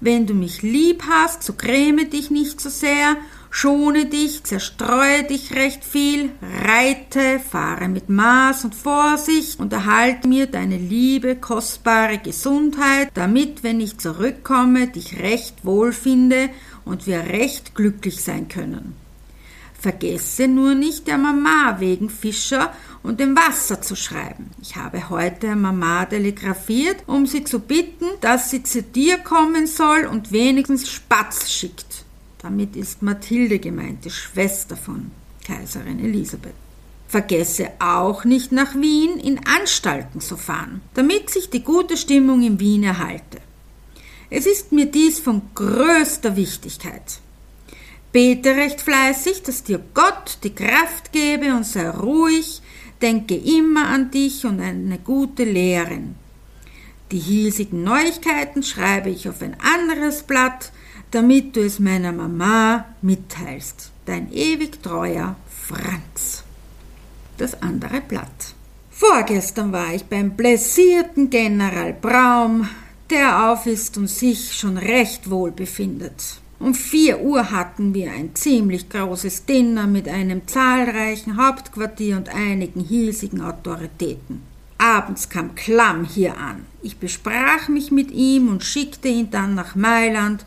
wenn 0.00 0.26
du 0.26 0.34
mich 0.34 0.62
lieb 0.62 1.04
hast, 1.08 1.44
so 1.44 1.52
gräme 1.52 2.06
dich 2.06 2.30
nicht 2.30 2.60
so 2.60 2.68
sehr, 2.68 3.16
schone 3.50 4.06
dich, 4.06 4.42
zerstreue 4.44 5.24
dich 5.24 5.54
recht 5.54 5.84
viel, 5.84 6.30
reite, 6.64 7.38
fahre 7.38 7.88
mit 7.88 8.08
Maß 8.08 8.64
und 8.64 8.74
Vorsicht 8.74 9.60
und 9.60 9.72
erhalte 9.72 10.26
mir 10.26 10.46
deine 10.46 10.78
liebe, 10.78 11.36
kostbare 11.36 12.18
Gesundheit, 12.18 13.10
damit, 13.14 13.62
wenn 13.62 13.80
ich 13.80 13.98
zurückkomme, 13.98 14.88
dich 14.88 15.20
recht 15.20 15.64
wohl 15.64 15.92
finde 15.92 16.48
und 16.84 17.06
wir 17.06 17.20
recht 17.20 17.74
glücklich 17.74 18.22
sein 18.22 18.48
können. 18.48 18.94
Vergesse 19.80 20.46
nur 20.46 20.74
nicht 20.74 21.06
der 21.06 21.16
Mama 21.16 21.76
wegen 21.80 22.10
Fischer 22.10 22.72
und 23.02 23.18
dem 23.18 23.34
Wasser 23.34 23.80
zu 23.80 23.96
schreiben. 23.96 24.50
Ich 24.60 24.76
habe 24.76 25.08
heute 25.08 25.56
Mama 25.56 26.04
telegrafiert, 26.04 27.02
um 27.06 27.26
sie 27.26 27.44
zu 27.44 27.60
bitten, 27.60 28.04
dass 28.20 28.50
sie 28.50 28.62
zu 28.62 28.82
dir 28.82 29.16
kommen 29.18 29.66
soll 29.66 30.04
und 30.04 30.32
wenigstens 30.32 30.90
Spatz 30.90 31.50
schickt. 31.50 32.04
Damit 32.42 32.76
ist 32.76 33.00
Mathilde 33.00 33.58
gemeint, 33.58 34.04
die 34.04 34.10
Schwester 34.10 34.76
von 34.76 35.10
Kaiserin 35.46 35.98
Elisabeth. 35.98 36.54
Vergesse 37.08 37.70
auch 37.80 38.24
nicht 38.24 38.52
nach 38.52 38.74
Wien 38.74 39.18
in 39.18 39.40
Anstalten 39.46 40.20
zu 40.20 40.36
fahren, 40.36 40.80
damit 40.94 41.30
sich 41.30 41.50
die 41.50 41.64
gute 41.64 41.96
Stimmung 41.96 42.42
in 42.42 42.60
Wien 42.60 42.84
erhalte. 42.84 43.38
Es 44.30 44.46
ist 44.46 44.70
mir 44.70 44.86
dies 44.86 45.18
von 45.18 45.42
größter 45.54 46.36
Wichtigkeit. 46.36 47.18
Bete 48.12 48.56
recht 48.56 48.80
fleißig, 48.80 49.42
dass 49.42 49.64
dir 49.64 49.80
Gott 49.94 50.38
die 50.44 50.54
Kraft 50.54 51.12
gebe 51.12 51.54
und 51.54 51.66
sei 51.66 51.90
ruhig, 51.90 52.62
denke 53.02 53.36
immer 53.36 53.88
an 53.88 54.10
dich 54.10 54.44
und 54.44 54.60
eine 54.60 54.98
gute 54.98 55.44
Lehrerin. 55.44 56.14
Die 57.10 57.18
hiesigen 57.18 57.82
Neuigkeiten 57.82 58.62
schreibe 58.62 59.10
ich 59.10 59.28
auf 59.28 59.42
ein 59.42 59.56
anderes 59.60 60.22
Blatt, 60.22 60.70
damit 61.10 61.56
du 61.56 61.60
es 61.60 61.80
meiner 61.80 62.12
Mama 62.12 62.84
mitteilst. 63.02 63.90
Dein 64.06 64.32
ewig 64.32 64.80
treuer 64.82 65.36
Franz. 65.48 66.44
Das 67.36 67.62
andere 67.62 68.00
Blatt. 68.00 68.54
Vorgestern 68.90 69.72
war 69.72 69.94
ich 69.94 70.04
beim 70.04 70.36
blessierten 70.36 71.30
General 71.30 71.92
Braum, 71.94 72.68
der 73.10 73.50
auf 73.50 73.66
ist 73.66 73.96
und 73.96 74.08
sich 74.08 74.54
schon 74.54 74.76
recht 74.76 75.30
wohl 75.30 75.50
befindet. 75.50 76.40
Um 76.58 76.74
vier 76.74 77.20
Uhr 77.20 77.50
hatten 77.50 77.94
wir 77.94 78.12
ein 78.12 78.34
ziemlich 78.34 78.88
großes 78.88 79.46
Dinner 79.46 79.86
mit 79.86 80.08
einem 80.08 80.46
zahlreichen 80.46 81.36
Hauptquartier 81.36 82.16
und 82.16 82.28
einigen 82.28 82.80
hiesigen 82.80 83.40
Autoritäten. 83.40 84.42
Abends 84.76 85.28
kam 85.28 85.54
Klamm 85.54 86.04
hier 86.04 86.36
an. 86.38 86.66
Ich 86.82 86.98
besprach 86.98 87.68
mich 87.68 87.90
mit 87.90 88.10
ihm 88.10 88.48
und 88.48 88.64
schickte 88.64 89.08
ihn 89.08 89.30
dann 89.30 89.54
nach 89.54 89.74
Mailand, 89.74 90.44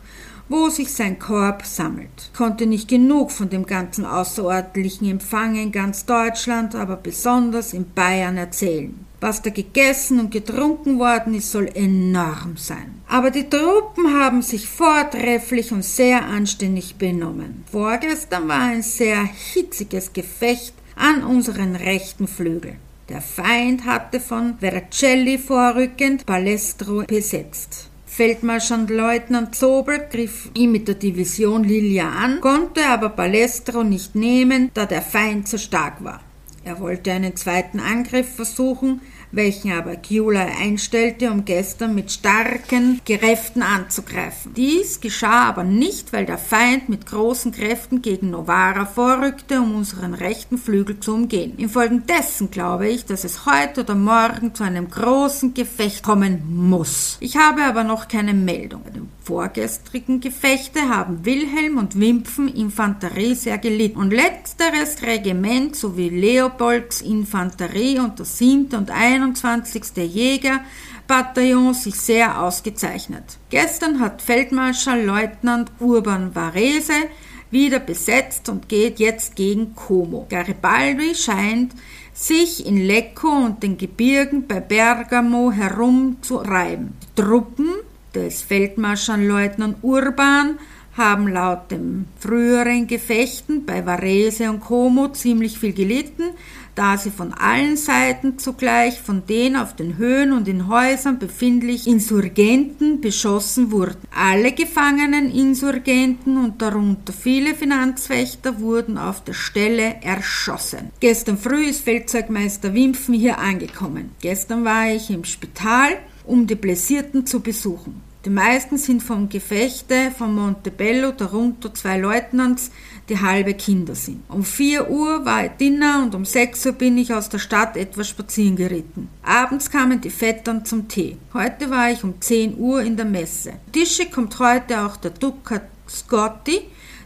wo 0.48 0.68
sich 0.68 0.92
sein 0.92 1.18
Korb 1.18 1.64
sammelt. 1.64 2.30
Konnte 2.36 2.66
nicht 2.66 2.88
genug 2.88 3.32
von 3.32 3.48
dem 3.48 3.66
ganzen 3.66 4.04
außerordentlichen 4.04 5.08
Empfang 5.10 5.56
in 5.56 5.72
ganz 5.72 6.04
Deutschland, 6.06 6.74
aber 6.74 6.96
besonders 6.96 7.72
in 7.72 7.90
Bayern 7.92 8.36
erzählen. 8.36 9.04
Was 9.24 9.40
da 9.40 9.48
gegessen 9.48 10.20
und 10.20 10.30
getrunken 10.30 10.98
worden 10.98 11.32
ist, 11.32 11.50
soll 11.50 11.70
enorm 11.72 12.58
sein. 12.58 13.00
Aber 13.08 13.30
die 13.30 13.48
Truppen 13.48 14.12
haben 14.12 14.42
sich 14.42 14.68
vortrefflich 14.68 15.72
und 15.72 15.82
sehr 15.82 16.26
anständig 16.26 16.96
benommen. 16.96 17.64
Vorgestern 17.72 18.48
war 18.48 18.60
ein 18.60 18.82
sehr 18.82 19.24
hitziges 19.24 20.12
Gefecht 20.12 20.74
an 20.94 21.24
unseren 21.24 21.74
rechten 21.74 22.28
Flügel. 22.28 22.74
Der 23.08 23.22
Feind 23.22 23.86
hatte 23.86 24.20
von 24.20 24.58
Vercelli 24.58 25.38
vorrückend 25.38 26.26
Palestro 26.26 27.04
besetzt. 27.06 27.88
Feldmarschallleutnant 28.04 29.54
Zobel 29.54 30.06
griff 30.12 30.50
ihm 30.52 30.72
mit 30.72 30.86
der 30.86 30.96
Division 30.96 31.64
Lilia 31.64 32.10
an, 32.10 32.42
konnte 32.42 32.84
aber 32.84 33.08
Palestro 33.08 33.84
nicht 33.84 34.14
nehmen, 34.14 34.70
da 34.74 34.84
der 34.84 35.00
Feind 35.00 35.48
zu 35.48 35.58
stark 35.58 36.04
war. 36.04 36.20
Er 36.66 36.80
wollte 36.80 37.12
einen 37.12 37.36
zweiten 37.36 37.78
Angriff 37.78 38.36
versuchen, 38.36 39.02
welchen 39.36 39.72
aber 39.72 39.96
Gyulai 39.96 40.52
einstellte, 40.60 41.30
um 41.30 41.44
gestern 41.44 41.94
mit 41.94 42.12
starken 42.12 43.00
Kräften 43.04 43.62
anzugreifen. 43.62 44.54
Dies 44.54 45.00
geschah 45.00 45.48
aber 45.48 45.64
nicht, 45.64 46.12
weil 46.12 46.26
der 46.26 46.38
Feind 46.38 46.88
mit 46.88 47.06
großen 47.06 47.52
Kräften 47.52 48.02
gegen 48.02 48.30
Novara 48.30 48.86
vorrückte, 48.86 49.60
um 49.60 49.74
unseren 49.74 50.14
rechten 50.14 50.58
Flügel 50.58 51.00
zu 51.00 51.14
umgehen. 51.14 51.54
Infolgedessen 51.56 52.50
glaube 52.50 52.88
ich, 52.88 53.04
dass 53.04 53.24
es 53.24 53.46
heute 53.46 53.82
oder 53.82 53.94
morgen 53.94 54.54
zu 54.54 54.64
einem 54.64 54.90
großen 54.90 55.54
Gefecht 55.54 56.02
kommen 56.02 56.42
muss. 56.68 57.16
Ich 57.20 57.36
habe 57.36 57.62
aber 57.64 57.84
noch 57.84 58.08
keine 58.08 58.34
Meldung. 58.34 58.82
Bei 58.84 58.90
den 58.90 59.08
vorgestrigen 59.24 60.20
Gefechte 60.20 60.88
haben 60.88 61.24
Wilhelm 61.24 61.78
und 61.78 61.98
Wimpfen 61.98 62.48
Infanterie 62.48 63.34
sehr 63.34 63.58
gelitten 63.58 63.98
und 63.98 64.12
letzteres 64.12 65.02
Regiment 65.02 65.74
sowie 65.76 66.10
Leopolds 66.10 67.00
Infanterie 67.00 67.98
und 67.98 68.20
das 68.20 68.38
7. 68.38 68.74
und 68.76 68.90
1 68.90 69.23
21. 69.24 69.96
Jägerbataillon 69.96 71.74
sich 71.74 71.94
sehr 71.94 72.42
ausgezeichnet. 72.42 73.38
Gestern 73.50 74.00
hat 74.00 74.20
Feldmarschallleutnant 74.20 75.72
Urban 75.80 76.34
Varese 76.34 77.08
wieder 77.50 77.78
besetzt 77.78 78.48
und 78.48 78.68
geht 78.68 78.98
jetzt 78.98 79.36
gegen 79.36 79.74
Como. 79.74 80.26
Garibaldi 80.28 81.14
scheint 81.14 81.72
sich 82.12 82.66
in 82.66 82.76
Lecco 82.76 83.28
und 83.28 83.62
den 83.62 83.78
Gebirgen 83.78 84.46
bei 84.46 84.60
Bergamo 84.60 85.50
herumzureiben. 85.50 86.94
Die 87.02 87.22
Truppen 87.22 87.70
des 88.14 88.42
Feldmarschallleutnant 88.42 89.78
Urban 89.82 90.58
haben 90.96 91.26
laut 91.26 91.70
den 91.70 92.06
früheren 92.18 92.86
Gefechten 92.86 93.66
bei 93.66 93.84
Varese 93.84 94.48
und 94.50 94.60
Como 94.60 95.08
ziemlich 95.08 95.58
viel 95.58 95.72
gelitten, 95.72 96.30
da 96.74 96.96
sie 96.96 97.10
von 97.10 97.32
allen 97.32 97.76
Seiten 97.76 98.38
zugleich 98.38 99.00
von 99.00 99.26
den 99.26 99.56
auf 99.56 99.76
den 99.76 99.96
Höhen 99.96 100.32
und 100.32 100.48
in 100.48 100.68
Häusern 100.68 101.18
befindlichen 101.18 101.94
Insurgenten 101.94 103.00
beschossen 103.00 103.70
wurden. 103.70 103.96
Alle 104.14 104.52
gefangenen 104.52 105.30
Insurgenten 105.32 106.36
und 106.36 106.60
darunter 106.60 107.12
viele 107.12 107.54
Finanzwächter 107.54 108.60
wurden 108.60 108.98
auf 108.98 109.22
der 109.24 109.34
Stelle 109.34 109.96
erschossen. 110.02 110.90
Gestern 111.00 111.38
früh 111.38 111.66
ist 111.66 111.84
Feldzeugmeister 111.84 112.74
Wimpfen 112.74 113.14
hier 113.14 113.38
angekommen. 113.38 114.10
Gestern 114.20 114.64
war 114.64 114.88
ich 114.90 115.10
im 115.10 115.24
Spital, 115.24 115.96
um 116.24 116.46
die 116.46 116.54
Blessierten 116.54 117.26
zu 117.26 117.40
besuchen. 117.40 118.13
Die 118.24 118.30
meisten 118.30 118.78
sind 118.78 119.02
vom 119.02 119.28
Gefechte 119.28 120.10
von 120.16 120.34
Montebello, 120.34 121.12
darunter 121.12 121.74
zwei 121.74 121.98
Leutnants, 121.98 122.70
die 123.10 123.20
halbe 123.20 123.52
Kinder 123.52 123.94
sind. 123.94 124.22
Um 124.30 124.44
4 124.44 124.88
Uhr 124.88 125.26
war 125.26 125.46
Dinner 125.48 126.02
und 126.02 126.14
um 126.14 126.24
6 126.24 126.64
Uhr 126.64 126.72
bin 126.72 126.96
ich 126.96 127.12
aus 127.12 127.28
der 127.28 127.38
Stadt 127.38 127.76
etwas 127.76 128.08
spazieren 128.08 128.56
geritten. 128.56 129.10
Abends 129.22 129.70
kamen 129.70 130.00
die 130.00 130.08
Vettern 130.08 130.64
zum 130.64 130.88
Tee. 130.88 131.18
Heute 131.34 131.68
war 131.68 131.90
ich 131.90 132.02
um 132.02 132.18
10 132.18 132.56
Uhr 132.56 132.80
in 132.80 132.96
der 132.96 133.04
Messe. 133.04 133.54
Tische 133.72 134.06
kommt 134.06 134.38
heute 134.38 134.80
auch 134.86 134.96
der 134.96 135.10
Duca 135.10 135.60
Scotti, 135.86 136.62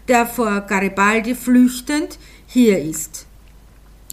der 0.06 0.24
vor 0.24 0.60
Garibaldi 0.60 1.34
flüchtend 1.34 2.16
hier 2.46 2.80
ist. 2.80 3.26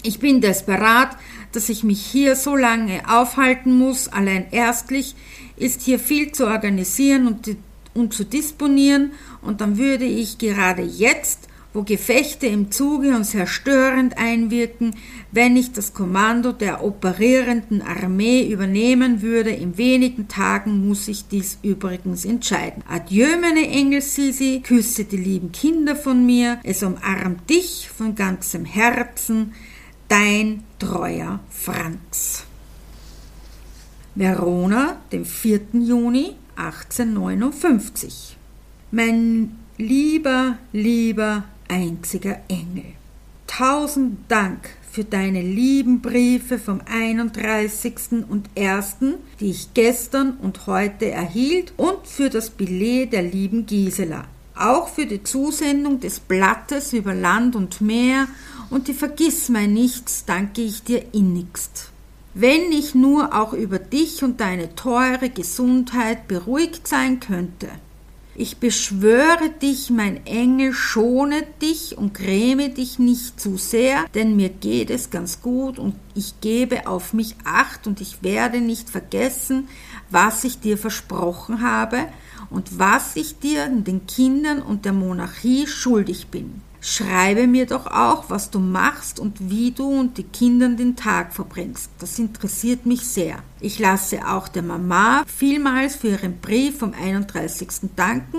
Ich 0.01 0.19
bin 0.19 0.41
desperat, 0.41 1.17
dass 1.51 1.69
ich 1.69 1.83
mich 1.83 2.03
hier 2.03 2.35
so 2.35 2.55
lange 2.55 3.01
aufhalten 3.07 3.77
muss, 3.77 4.07
allein 4.07 4.47
erstlich 4.51 5.15
ist 5.57 5.81
hier 5.81 5.99
viel 5.99 6.31
zu 6.31 6.47
organisieren 6.47 7.27
und, 7.27 7.57
und 7.93 8.13
zu 8.13 8.25
disponieren 8.25 9.11
und 9.41 9.61
dann 9.61 9.77
würde 9.77 10.05
ich 10.05 10.37
gerade 10.37 10.81
jetzt 10.81 11.47
wo 11.75 11.83
Gefechte 11.83 12.47
im 12.47 12.71
Zuge 12.71 13.15
uns 13.15 13.31
zerstörend 13.31 14.17
einwirken, 14.17 14.95
wenn 15.31 15.57
ich 15.57 15.73
das 15.73 15.93
Kommando 15.93 16.53
der 16.53 16.83
operierenden 16.83 17.81
Armee 17.81 18.49
übernehmen 18.49 19.21
würde. 19.21 19.49
In 19.49 19.77
wenigen 19.77 20.29
Tagen 20.29 20.87
muss 20.87 21.09
ich 21.09 21.27
dies 21.27 21.59
übrigens 21.61 22.23
entscheiden. 22.23 22.81
Adieu, 22.87 23.27
meine 23.41 23.67
Engel 23.67 24.01
Sisi, 24.01 24.61
küsse 24.63 25.03
die 25.03 25.17
lieben 25.17 25.51
Kinder 25.51 25.97
von 25.97 26.25
mir, 26.25 26.59
es 26.63 26.81
umarmt 26.81 27.49
dich 27.49 27.89
von 27.95 28.15
ganzem 28.15 28.63
Herzen, 28.63 29.53
dein 30.07 30.63
treuer 30.79 31.41
Franz. 31.49 32.45
Verona, 34.17 34.95
dem 35.11 35.25
4. 35.25 35.59
Juni 35.73 36.35
1859. 36.55 38.37
Mein 38.91 39.59
lieber, 39.77 40.57
lieber, 40.71 41.43
einziger 41.67 42.39
Engel, 42.47 42.93
tausend 43.45 44.19
Dank 44.29 44.69
für 44.89 45.03
deine 45.03 45.41
lieben 45.41 45.99
Briefe 45.99 46.59
vom 46.59 46.79
31. 46.89 48.23
und 48.29 48.49
1., 48.57 48.95
die 49.41 49.49
ich 49.49 49.73
gestern 49.73 50.37
und 50.41 50.65
heute 50.65 51.11
erhielt, 51.11 51.73
und 51.75 52.07
für 52.07 52.29
das 52.29 52.51
Billet 52.51 53.11
der 53.11 53.23
lieben 53.23 53.65
Gisela. 53.65 54.23
Auch 54.55 54.87
für 54.87 55.05
die 55.05 55.23
Zusendung 55.23 55.99
des 55.99 56.21
Blattes 56.21 56.93
über 56.93 57.13
Land 57.13 57.57
und 57.57 57.81
Meer 57.81 58.29
und 58.69 58.87
die 58.87 58.93
Vergissmeinnichts 58.93 60.23
danke 60.23 60.61
ich 60.61 60.83
dir 60.83 61.03
innigst 61.13 61.91
wenn 62.35 62.73
ich 62.73 62.93
nur 62.93 63.33
auch 63.33 63.53
über 63.53 63.79
dich 63.79 64.21
und 64.21 64.41
deine 64.41 64.75
teure 64.75 65.29
Gesundheit 65.29 66.27
beruhigt 66.27 66.85
sein 66.85 67.21
könnte. 67.21 67.69
Ich 68.37 68.57
beschwöre 68.57 69.49
dich, 69.61 69.89
mein 69.89 70.25
Engel, 70.25 70.73
schone 70.73 71.43
dich 71.61 71.97
und 71.97 72.13
gräme 72.13 72.69
dich 72.69 72.99
nicht 72.99 73.39
zu 73.39 73.55
sehr, 73.55 74.03
denn 74.13 74.35
mir 74.35 74.49
geht 74.49 74.89
es 74.89 75.09
ganz 75.09 75.41
gut 75.41 75.79
und 75.79 75.95
ich 76.13 76.41
gebe 76.41 76.87
auf 76.87 77.13
mich 77.13 77.37
acht 77.45 77.87
und 77.87 78.01
ich 78.01 78.21
werde 78.21 78.59
nicht 78.59 78.89
vergessen, 78.89 79.69
was 80.09 80.43
ich 80.43 80.59
dir 80.59 80.77
versprochen 80.77 81.61
habe 81.61 81.99
und 82.49 82.77
was 82.77 83.15
ich 83.15 83.39
dir, 83.39 83.69
den 83.69 84.05
Kindern 84.05 84.61
und 84.61 84.83
der 84.83 84.93
Monarchie 84.93 85.65
schuldig 85.65 86.27
bin. 86.27 86.61
Schreibe 86.87 87.47
mir 87.47 87.65
doch 87.65 87.87
auch, 87.87 88.25
was 88.29 88.51
du 88.51 88.59
machst 88.59 89.19
und 89.19 89.49
wie 89.49 89.71
du 89.71 89.87
und 89.87 90.19
die 90.19 90.23
Kinder 90.23 90.69
den 90.69 90.95
Tag 90.95 91.33
verbringst. 91.33 91.89
Das 91.97 92.19
interessiert 92.19 92.85
mich 92.85 93.07
sehr. 93.07 93.39
Ich 93.59 93.79
lasse 93.79 94.27
auch 94.27 94.47
der 94.47 94.61
Mama 94.61 95.23
vielmals 95.25 95.95
für 95.95 96.09
ihren 96.09 96.37
Brief 96.41 96.77
vom 96.77 96.93
31. 96.93 97.89
danken 97.95 98.37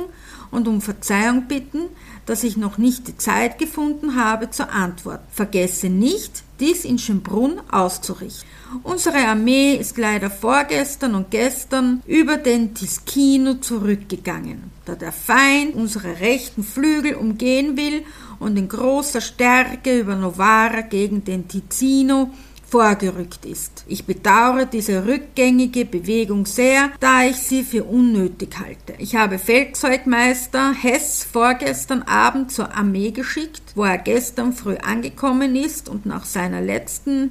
und 0.52 0.68
um 0.68 0.80
Verzeihung 0.80 1.48
bitten, 1.48 1.86
dass 2.24 2.44
ich 2.44 2.56
noch 2.56 2.78
nicht 2.78 3.08
die 3.08 3.16
Zeit 3.16 3.58
gefunden 3.58 4.14
habe 4.14 4.48
zur 4.50 4.70
Antwort. 4.70 5.22
Vergesse 5.32 5.88
nicht, 5.88 6.44
dies 6.60 6.84
in 6.84 7.00
Schönbrunn 7.00 7.60
auszurichten. 7.72 8.48
Unsere 8.84 9.26
Armee 9.26 9.74
ist 9.74 9.98
leider 9.98 10.30
vorgestern 10.30 11.14
und 11.16 11.30
gestern 11.30 12.02
über 12.06 12.36
den 12.36 12.74
Tiskino 12.74 13.54
zurückgegangen, 13.54 14.70
da 14.84 14.94
der 14.94 15.12
Feind 15.12 15.74
unsere 15.74 16.20
rechten 16.20 16.62
Flügel 16.62 17.14
umgehen 17.14 17.76
will 17.76 18.04
und 18.38 18.56
in 18.56 18.68
großer 18.68 19.20
Stärke 19.20 19.98
über 19.98 20.16
Novara 20.16 20.82
gegen 20.82 21.24
den 21.24 21.48
Ticino 21.48 22.30
vorgerückt 22.68 23.44
ist. 23.44 23.84
Ich 23.86 24.04
bedauere 24.04 24.66
diese 24.66 25.06
rückgängige 25.06 25.84
Bewegung 25.84 26.46
sehr, 26.46 26.90
da 27.00 27.24
ich 27.24 27.36
sie 27.36 27.62
für 27.62 27.84
unnötig 27.84 28.58
halte. 28.58 28.94
Ich 28.98 29.14
habe 29.14 29.38
Feldzeugmeister 29.38 30.72
Hess 30.72 31.24
vorgestern 31.24 32.02
Abend 32.02 32.50
zur 32.50 32.74
Armee 32.74 33.12
geschickt, 33.12 33.62
wo 33.76 33.84
er 33.84 33.98
gestern 33.98 34.52
früh 34.52 34.76
angekommen 34.76 35.54
ist 35.54 35.88
und 35.88 36.06
nach 36.06 36.24
seiner 36.24 36.60
letzten 36.60 37.30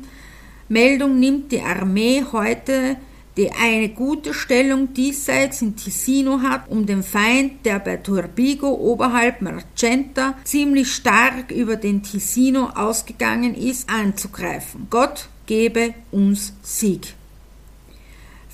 Meldung 0.70 1.20
nimmt 1.20 1.52
die 1.52 1.62
Armee 1.62 2.24
heute 2.32 2.96
die 3.38 3.52
eine 3.52 3.90
gute 3.90 4.34
Stellung 4.34 4.94
diesseits 4.94 5.62
in 5.62 5.76
Ticino 5.76 6.42
hat, 6.42 6.70
um 6.70 6.86
den 6.86 7.04
Feind, 7.04 7.66
der 7.66 7.80
bei 7.80 7.98
Turbigo 7.98 8.70
oberhalb 8.70 9.42
Marcenta 9.42 10.36
ziemlich 10.44 10.94
stark 10.94 11.52
über 11.52 11.76
den 11.76 12.04
Ticino 12.04 12.70
ausgegangen 12.76 13.56
ist, 13.56 13.90
anzugreifen. 13.90 14.88
Gott 14.90 15.28
gebe 15.46 15.94
uns 16.12 16.54
Sieg. 16.62 17.16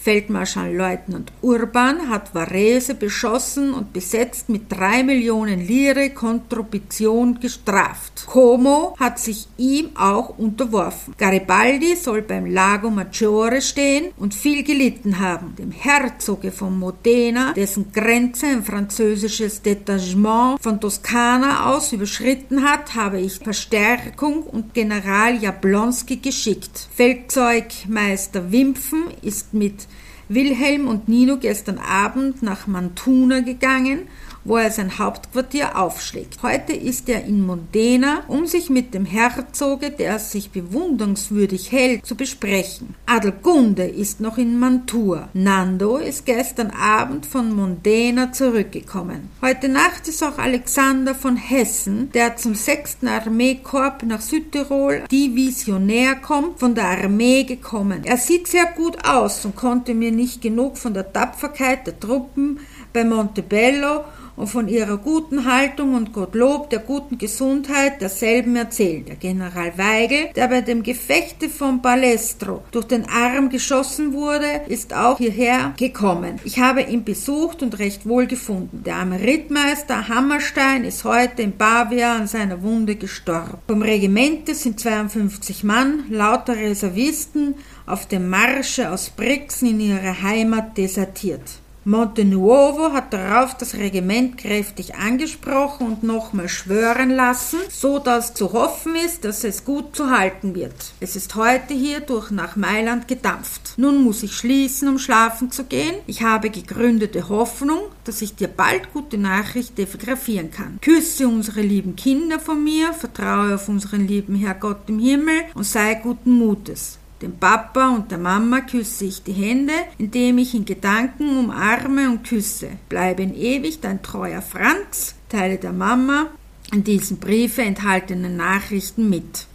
Feldmarschallleutnant 0.03 1.31
Urban 1.41 2.09
hat 2.09 2.33
Varese 2.33 2.95
beschossen 2.95 3.73
und 3.73 3.93
besetzt 3.93 4.49
mit 4.49 4.71
drei 4.71 5.03
Millionen 5.03 5.59
Lire 5.59 6.09
Kontribution 6.09 7.39
gestraft. 7.39 8.25
Como 8.25 8.95
hat 8.99 9.19
sich 9.19 9.47
ihm 9.57 9.91
auch 9.95 10.37
unterworfen. 10.39 11.13
Garibaldi 11.17 11.95
soll 11.95 12.23
beim 12.23 12.47
Lago 12.47 12.89
Maggiore 12.89 13.61
stehen 13.61 14.11
und 14.17 14.33
viel 14.33 14.63
gelitten 14.63 15.19
haben. 15.19 15.55
Dem 15.57 15.71
Herzoge 15.71 16.51
von 16.51 16.79
Modena, 16.79 17.53
dessen 17.53 17.91
Grenze 17.91 18.47
ein 18.47 18.63
französisches 18.63 19.61
Detachement 19.61 20.61
von 20.61 20.81
Toskana 20.81 21.71
aus 21.71 21.93
überschritten 21.93 22.63
hat, 22.63 22.95
habe 22.95 23.19
ich 23.19 23.37
Verstärkung 23.37 24.43
und 24.43 24.73
General 24.73 25.35
Jablonski 25.35 26.17
geschickt. 26.17 26.87
Feldzeugmeister 26.95 28.51
Wimpfen 28.51 29.03
ist 29.21 29.53
mit 29.53 29.87
Wilhelm 30.29 30.87
und 30.87 31.09
Nino 31.09 31.37
gestern 31.37 31.77
Abend 31.77 32.41
nach 32.41 32.67
Mantuna 32.67 33.41
gegangen 33.41 34.07
wo 34.43 34.57
er 34.57 34.71
sein 34.71 34.97
Hauptquartier 34.97 35.77
aufschlägt. 35.77 36.41
Heute 36.43 36.73
ist 36.73 37.09
er 37.09 37.23
in 37.25 37.45
Modena, 37.45 38.23
um 38.27 38.47
sich 38.47 38.69
mit 38.69 38.93
dem 38.93 39.05
Herzoge, 39.05 39.91
der 39.91 40.19
sich 40.19 40.51
bewundernswürdig 40.51 41.71
hält, 41.71 42.05
zu 42.05 42.15
besprechen. 42.15 42.95
Adelgunde 43.05 43.85
ist 43.85 44.19
noch 44.19 44.37
in 44.37 44.59
Mantua. 44.59 45.29
Nando 45.33 45.97
ist 45.97 46.25
gestern 46.25 46.71
Abend 46.71 47.25
von 47.25 47.53
Modena 47.53 48.31
zurückgekommen. 48.31 49.29
Heute 49.41 49.69
Nacht 49.69 50.07
ist 50.07 50.23
auch 50.23 50.37
Alexander 50.37 51.15
von 51.15 51.35
Hessen, 51.35 52.11
der 52.11 52.35
zum 52.37 52.55
6. 52.55 52.99
Armeekorps 53.05 54.05
nach 54.05 54.21
Südtirol 54.21 55.03
divisionär 55.11 56.15
kommt, 56.15 56.59
von 56.59 56.75
der 56.75 57.03
Armee 57.03 57.43
gekommen. 57.43 58.01
Er 58.03 58.17
sieht 58.17 58.47
sehr 58.47 58.65
gut 58.75 59.05
aus 59.05 59.45
und 59.45 59.55
konnte 59.55 59.93
mir 59.93 60.11
nicht 60.11 60.41
genug 60.41 60.77
von 60.77 60.93
der 60.93 61.11
Tapferkeit 61.11 61.85
der 61.87 61.99
Truppen 61.99 62.59
bei 62.93 63.03
Montebello 63.03 64.03
und 64.41 64.47
von 64.47 64.67
ihrer 64.67 64.97
guten 64.97 65.45
Haltung 65.45 65.93
und 65.93 66.13
Gottlob 66.13 66.71
der 66.71 66.79
guten 66.79 67.19
Gesundheit 67.19 68.01
derselben 68.01 68.55
erzählt. 68.55 69.07
Der 69.07 69.15
General 69.15 69.77
Weigel, 69.77 70.29
der 70.35 70.47
bei 70.47 70.61
dem 70.61 70.81
Gefechte 70.81 71.47
von 71.47 71.83
Balestro 71.83 72.63
durch 72.71 72.85
den 72.85 73.07
Arm 73.07 73.49
geschossen 73.49 74.13
wurde, 74.13 74.61
ist 74.67 74.95
auch 74.95 75.19
hierher 75.19 75.75
gekommen. 75.77 76.39
Ich 76.43 76.57
habe 76.57 76.81
ihn 76.81 77.03
besucht 77.03 77.61
und 77.61 77.77
recht 77.77 78.07
wohl 78.07 78.25
gefunden. 78.25 78.81
Der 78.83 78.95
arme 78.95 79.21
Rittmeister 79.21 80.07
Hammerstein 80.07 80.85
ist 80.85 81.03
heute 81.03 81.43
in 81.43 81.55
Bavia 81.55 82.15
an 82.15 82.25
seiner 82.25 82.63
Wunde 82.63 82.95
gestorben. 82.95 83.59
Vom 83.67 83.83
Regimente 83.83 84.55
sind 84.55 84.79
52 84.79 85.63
Mann, 85.63 86.05
lauter 86.09 86.55
Reservisten, 86.55 87.53
auf 87.85 88.07
dem 88.07 88.27
Marsche 88.27 88.89
aus 88.89 89.11
Brixen 89.11 89.69
in 89.69 89.79
ihre 89.81 90.23
Heimat 90.23 90.79
desertiert. 90.79 91.60
Montenuovo 91.83 92.93
hat 92.93 93.11
darauf 93.11 93.57
das 93.57 93.73
Regiment 93.73 94.37
kräftig 94.37 94.93
angesprochen 94.93 95.87
und 95.87 96.03
nochmal 96.03 96.47
schwören 96.47 97.09
lassen, 97.09 97.57
so 97.69 97.97
dass 97.97 98.35
zu 98.35 98.53
hoffen 98.53 98.95
ist, 98.95 99.25
dass 99.25 99.43
es 99.43 99.65
gut 99.65 99.95
zu 99.95 100.11
halten 100.11 100.53
wird. 100.53 100.75
Es 100.99 101.15
ist 101.15 101.33
heute 101.33 101.73
hierdurch 101.73 102.29
nach 102.29 102.55
Mailand 102.55 103.07
gedampft. 103.07 103.73
Nun 103.77 104.03
muss 104.03 104.21
ich 104.21 104.33
schließen, 104.33 104.89
um 104.89 104.99
schlafen 104.99 105.49
zu 105.49 105.63
gehen. 105.63 105.95
Ich 106.05 106.21
habe 106.21 106.51
gegründete 106.51 107.29
Hoffnung, 107.29 107.79
dass 108.03 108.21
ich 108.21 108.35
dir 108.35 108.47
bald 108.47 108.93
gute 108.93 109.17
Nachricht 109.17 109.75
telegrafieren 109.75 110.51
kann. 110.51 110.77
Küsse 110.81 111.27
unsere 111.27 111.61
lieben 111.61 111.95
Kinder 111.95 112.39
von 112.39 112.63
mir, 112.63 112.93
vertraue 112.93 113.55
auf 113.55 113.69
unseren 113.69 114.07
lieben 114.07 114.35
Herrgott 114.35 114.87
im 114.87 114.99
Himmel 114.99 115.45
und 115.55 115.63
sei 115.63 115.95
guten 115.95 116.31
Mutes. 116.31 117.00
Dem 117.21 117.37
Papa 117.37 117.89
und 117.89 118.09
der 118.09 118.17
Mama 118.17 118.61
küsse 118.61 119.05
ich 119.05 119.21
die 119.21 119.33
Hände, 119.33 119.73
indem 119.99 120.39
ich 120.39 120.55
in 120.55 120.65
Gedanken 120.65 121.37
umarme 121.37 122.09
und 122.09 122.27
küsse. 122.27 122.69
Bleibe 122.89 123.21
in 123.21 123.35
ewig 123.35 123.79
dein 123.79 124.01
treuer 124.01 124.41
Franz, 124.41 125.13
teile 125.29 125.57
der 125.57 125.73
Mama 125.73 126.31
in 126.73 126.83
diesen 126.83 127.19
Briefe 127.19 127.61
enthaltenen 127.61 128.37
Nachrichten 128.37 129.09
mit. 129.09 129.45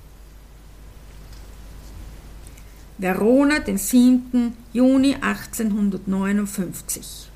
Verona, 2.98 3.58
den 3.58 3.78
7. 3.78 4.52
Juni 4.72 5.16
1859. 5.20 7.28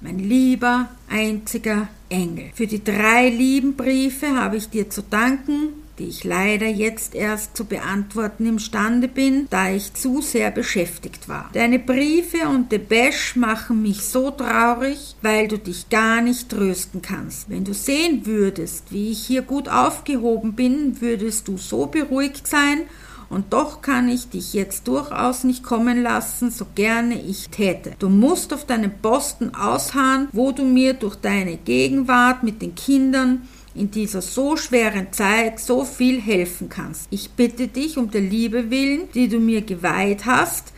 Mein 0.00 0.18
lieber, 0.18 0.88
einziger 1.08 1.88
Engel. 2.08 2.50
Für 2.54 2.66
die 2.66 2.82
drei 2.82 3.28
lieben 3.28 3.76
Briefe 3.76 4.34
habe 4.34 4.56
ich 4.56 4.70
dir 4.70 4.90
zu 4.90 5.02
danken, 5.02 5.68
die 5.98 6.08
ich 6.08 6.24
leider 6.24 6.66
jetzt 6.66 7.14
erst 7.14 7.56
zu 7.56 7.64
beantworten 7.64 8.46
imstande 8.46 9.08
bin, 9.08 9.46
da 9.50 9.70
ich 9.70 9.94
zu 9.94 10.20
sehr 10.20 10.50
beschäftigt 10.50 11.28
war. 11.28 11.50
Deine 11.52 11.78
Briefe 11.78 12.48
und 12.48 12.72
Debäsch 12.72 13.36
machen 13.36 13.82
mich 13.82 14.02
so 14.02 14.30
traurig, 14.30 15.16
weil 15.22 15.48
du 15.48 15.58
dich 15.58 15.88
gar 15.88 16.20
nicht 16.20 16.48
trösten 16.48 17.02
kannst. 17.02 17.50
Wenn 17.50 17.64
du 17.64 17.74
sehen 17.74 18.26
würdest, 18.26 18.92
wie 18.92 19.10
ich 19.10 19.26
hier 19.26 19.42
gut 19.42 19.68
aufgehoben 19.68 20.54
bin, 20.54 21.00
würdest 21.00 21.48
du 21.48 21.58
so 21.58 21.86
beruhigt 21.86 22.46
sein 22.46 22.82
und 23.32 23.54
doch 23.54 23.80
kann 23.80 24.10
ich 24.10 24.28
dich 24.28 24.52
jetzt 24.52 24.86
durchaus 24.88 25.42
nicht 25.42 25.62
kommen 25.62 26.02
lassen, 26.02 26.50
so 26.50 26.66
gerne 26.74 27.18
ich 27.18 27.48
täte. 27.48 27.92
Du 27.98 28.10
musst 28.10 28.52
auf 28.52 28.66
deinen 28.66 28.92
Posten 29.00 29.54
ausharren, 29.54 30.28
wo 30.32 30.52
du 30.52 30.64
mir 30.64 30.92
durch 30.92 31.16
deine 31.16 31.56
Gegenwart 31.56 32.42
mit 32.42 32.60
den 32.60 32.74
Kindern 32.74 33.48
in 33.74 33.90
dieser 33.90 34.22
so 34.22 34.56
schweren 34.56 35.12
Zeit 35.12 35.60
so 35.60 35.84
viel 35.84 36.20
helfen 36.20 36.68
kannst. 36.68 37.06
Ich 37.10 37.30
bitte 37.30 37.68
dich 37.68 37.98
um 37.98 38.10
der 38.10 38.20
Liebe 38.20 38.70
willen, 38.70 39.08
die 39.14 39.28
du 39.28 39.38
mir 39.38 39.62
geweiht 39.62 40.26
hast, 40.26 40.72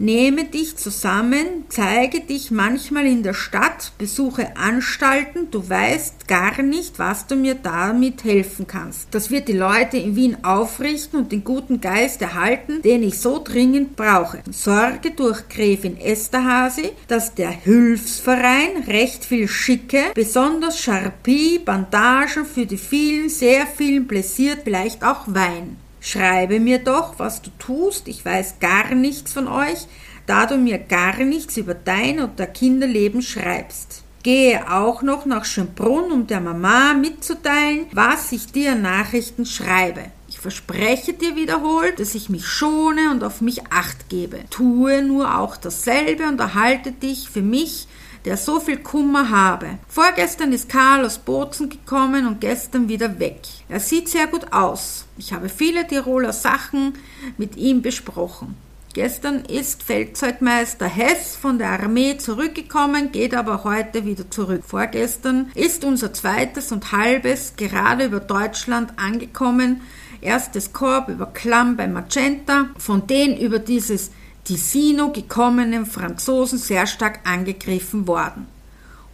Nehme 0.00 0.44
dich 0.44 0.76
zusammen, 0.76 1.64
zeige 1.70 2.20
dich 2.20 2.52
manchmal 2.52 3.04
in 3.06 3.24
der 3.24 3.34
Stadt, 3.34 3.90
besuche 3.98 4.56
Anstalten, 4.56 5.50
du 5.50 5.68
weißt 5.68 6.28
gar 6.28 6.62
nicht, 6.62 7.00
was 7.00 7.26
du 7.26 7.34
mir 7.34 7.56
damit 7.56 8.22
helfen 8.22 8.68
kannst. 8.68 9.08
Das 9.10 9.32
wird 9.32 9.48
die 9.48 9.54
Leute 9.54 9.96
in 9.96 10.14
Wien 10.14 10.36
aufrichten 10.44 11.18
und 11.18 11.32
den 11.32 11.42
guten 11.42 11.80
Geist 11.80 12.22
erhalten, 12.22 12.80
den 12.82 13.02
ich 13.02 13.18
so 13.18 13.42
dringend 13.42 13.96
brauche. 13.96 14.40
Sorge 14.52 15.10
durch 15.10 15.48
Gräfin 15.48 15.98
Esterhasi, 15.98 16.92
dass 17.08 17.34
der 17.34 17.50
Hilfsverein 17.50 18.84
recht 18.86 19.24
viel 19.24 19.48
schicke, 19.48 20.02
besonders 20.14 20.78
Charpie, 20.78 21.58
Bandagen 21.58 22.46
für 22.46 22.66
die 22.66 22.78
vielen, 22.78 23.28
sehr 23.30 23.66
vielen 23.66 24.06
blessiert, 24.06 24.60
vielleicht 24.62 25.02
auch 25.02 25.24
Wein. 25.26 25.76
Schreibe 26.10 26.58
mir 26.58 26.78
doch, 26.78 27.18
was 27.18 27.42
du 27.42 27.50
tust, 27.58 28.08
ich 28.08 28.24
weiß 28.24 28.60
gar 28.60 28.94
nichts 28.94 29.34
von 29.34 29.46
euch, 29.46 29.86
da 30.24 30.46
du 30.46 30.56
mir 30.56 30.78
gar 30.78 31.18
nichts 31.18 31.58
über 31.58 31.74
dein 31.74 32.20
oder 32.20 32.46
Kinderleben 32.46 33.20
schreibst. 33.20 34.04
Gehe 34.22 34.72
auch 34.72 35.02
noch 35.02 35.26
nach 35.26 35.44
Schönbrunn, 35.44 36.10
um 36.10 36.26
der 36.26 36.40
Mama 36.40 36.94
mitzuteilen, 36.94 37.88
was 37.92 38.32
ich 38.32 38.50
dir 38.50 38.74
Nachrichten 38.74 39.44
schreibe. 39.44 40.00
Ich 40.30 40.38
verspreche 40.38 41.12
dir 41.12 41.36
wiederholt, 41.36 42.00
dass 42.00 42.14
ich 42.14 42.30
mich 42.30 42.46
schone 42.46 43.10
und 43.10 43.22
auf 43.22 43.42
mich 43.42 43.70
acht 43.70 44.08
gebe. 44.08 44.38
Tue 44.48 45.02
nur 45.02 45.38
auch 45.38 45.58
dasselbe 45.58 46.26
und 46.26 46.40
erhalte 46.40 46.90
dich 46.90 47.28
für 47.28 47.42
mich 47.42 47.86
der 48.24 48.36
so 48.36 48.60
viel 48.60 48.78
Kummer 48.78 49.30
habe. 49.30 49.78
Vorgestern 49.88 50.52
ist 50.52 50.68
Karl 50.68 51.04
aus 51.04 51.18
Bozen 51.18 51.68
gekommen 51.68 52.26
und 52.26 52.40
gestern 52.40 52.88
wieder 52.88 53.18
weg. 53.18 53.40
Er 53.68 53.80
sieht 53.80 54.08
sehr 54.08 54.26
gut 54.26 54.52
aus. 54.52 55.06
Ich 55.16 55.32
habe 55.32 55.48
viele 55.48 55.86
Tiroler 55.86 56.32
Sachen 56.32 56.94
mit 57.36 57.56
ihm 57.56 57.82
besprochen. 57.82 58.56
Gestern 58.94 59.44
ist 59.44 59.82
Feldzeugmeister 59.82 60.86
Hess 60.86 61.36
von 61.36 61.58
der 61.58 61.68
Armee 61.80 62.16
zurückgekommen, 62.16 63.12
geht 63.12 63.34
aber 63.34 63.62
heute 63.62 64.04
wieder 64.06 64.30
zurück. 64.30 64.62
Vorgestern 64.66 65.52
ist 65.54 65.84
unser 65.84 66.12
zweites 66.14 66.72
und 66.72 66.90
halbes 66.90 67.54
gerade 67.56 68.06
über 68.06 68.20
Deutschland 68.20 68.94
angekommen. 68.96 69.82
Erstes 70.20 70.72
Korb 70.72 71.10
über 71.10 71.26
Klamm 71.26 71.76
bei 71.76 71.86
Magenta, 71.86 72.70
von 72.76 73.06
denen 73.06 73.36
über 73.36 73.58
dieses 73.58 74.10
die 74.48 74.56
Sino 74.56 75.10
gekommenen 75.12 75.86
Franzosen 75.86 76.58
sehr 76.58 76.86
stark 76.86 77.20
angegriffen 77.24 78.06
worden. 78.06 78.57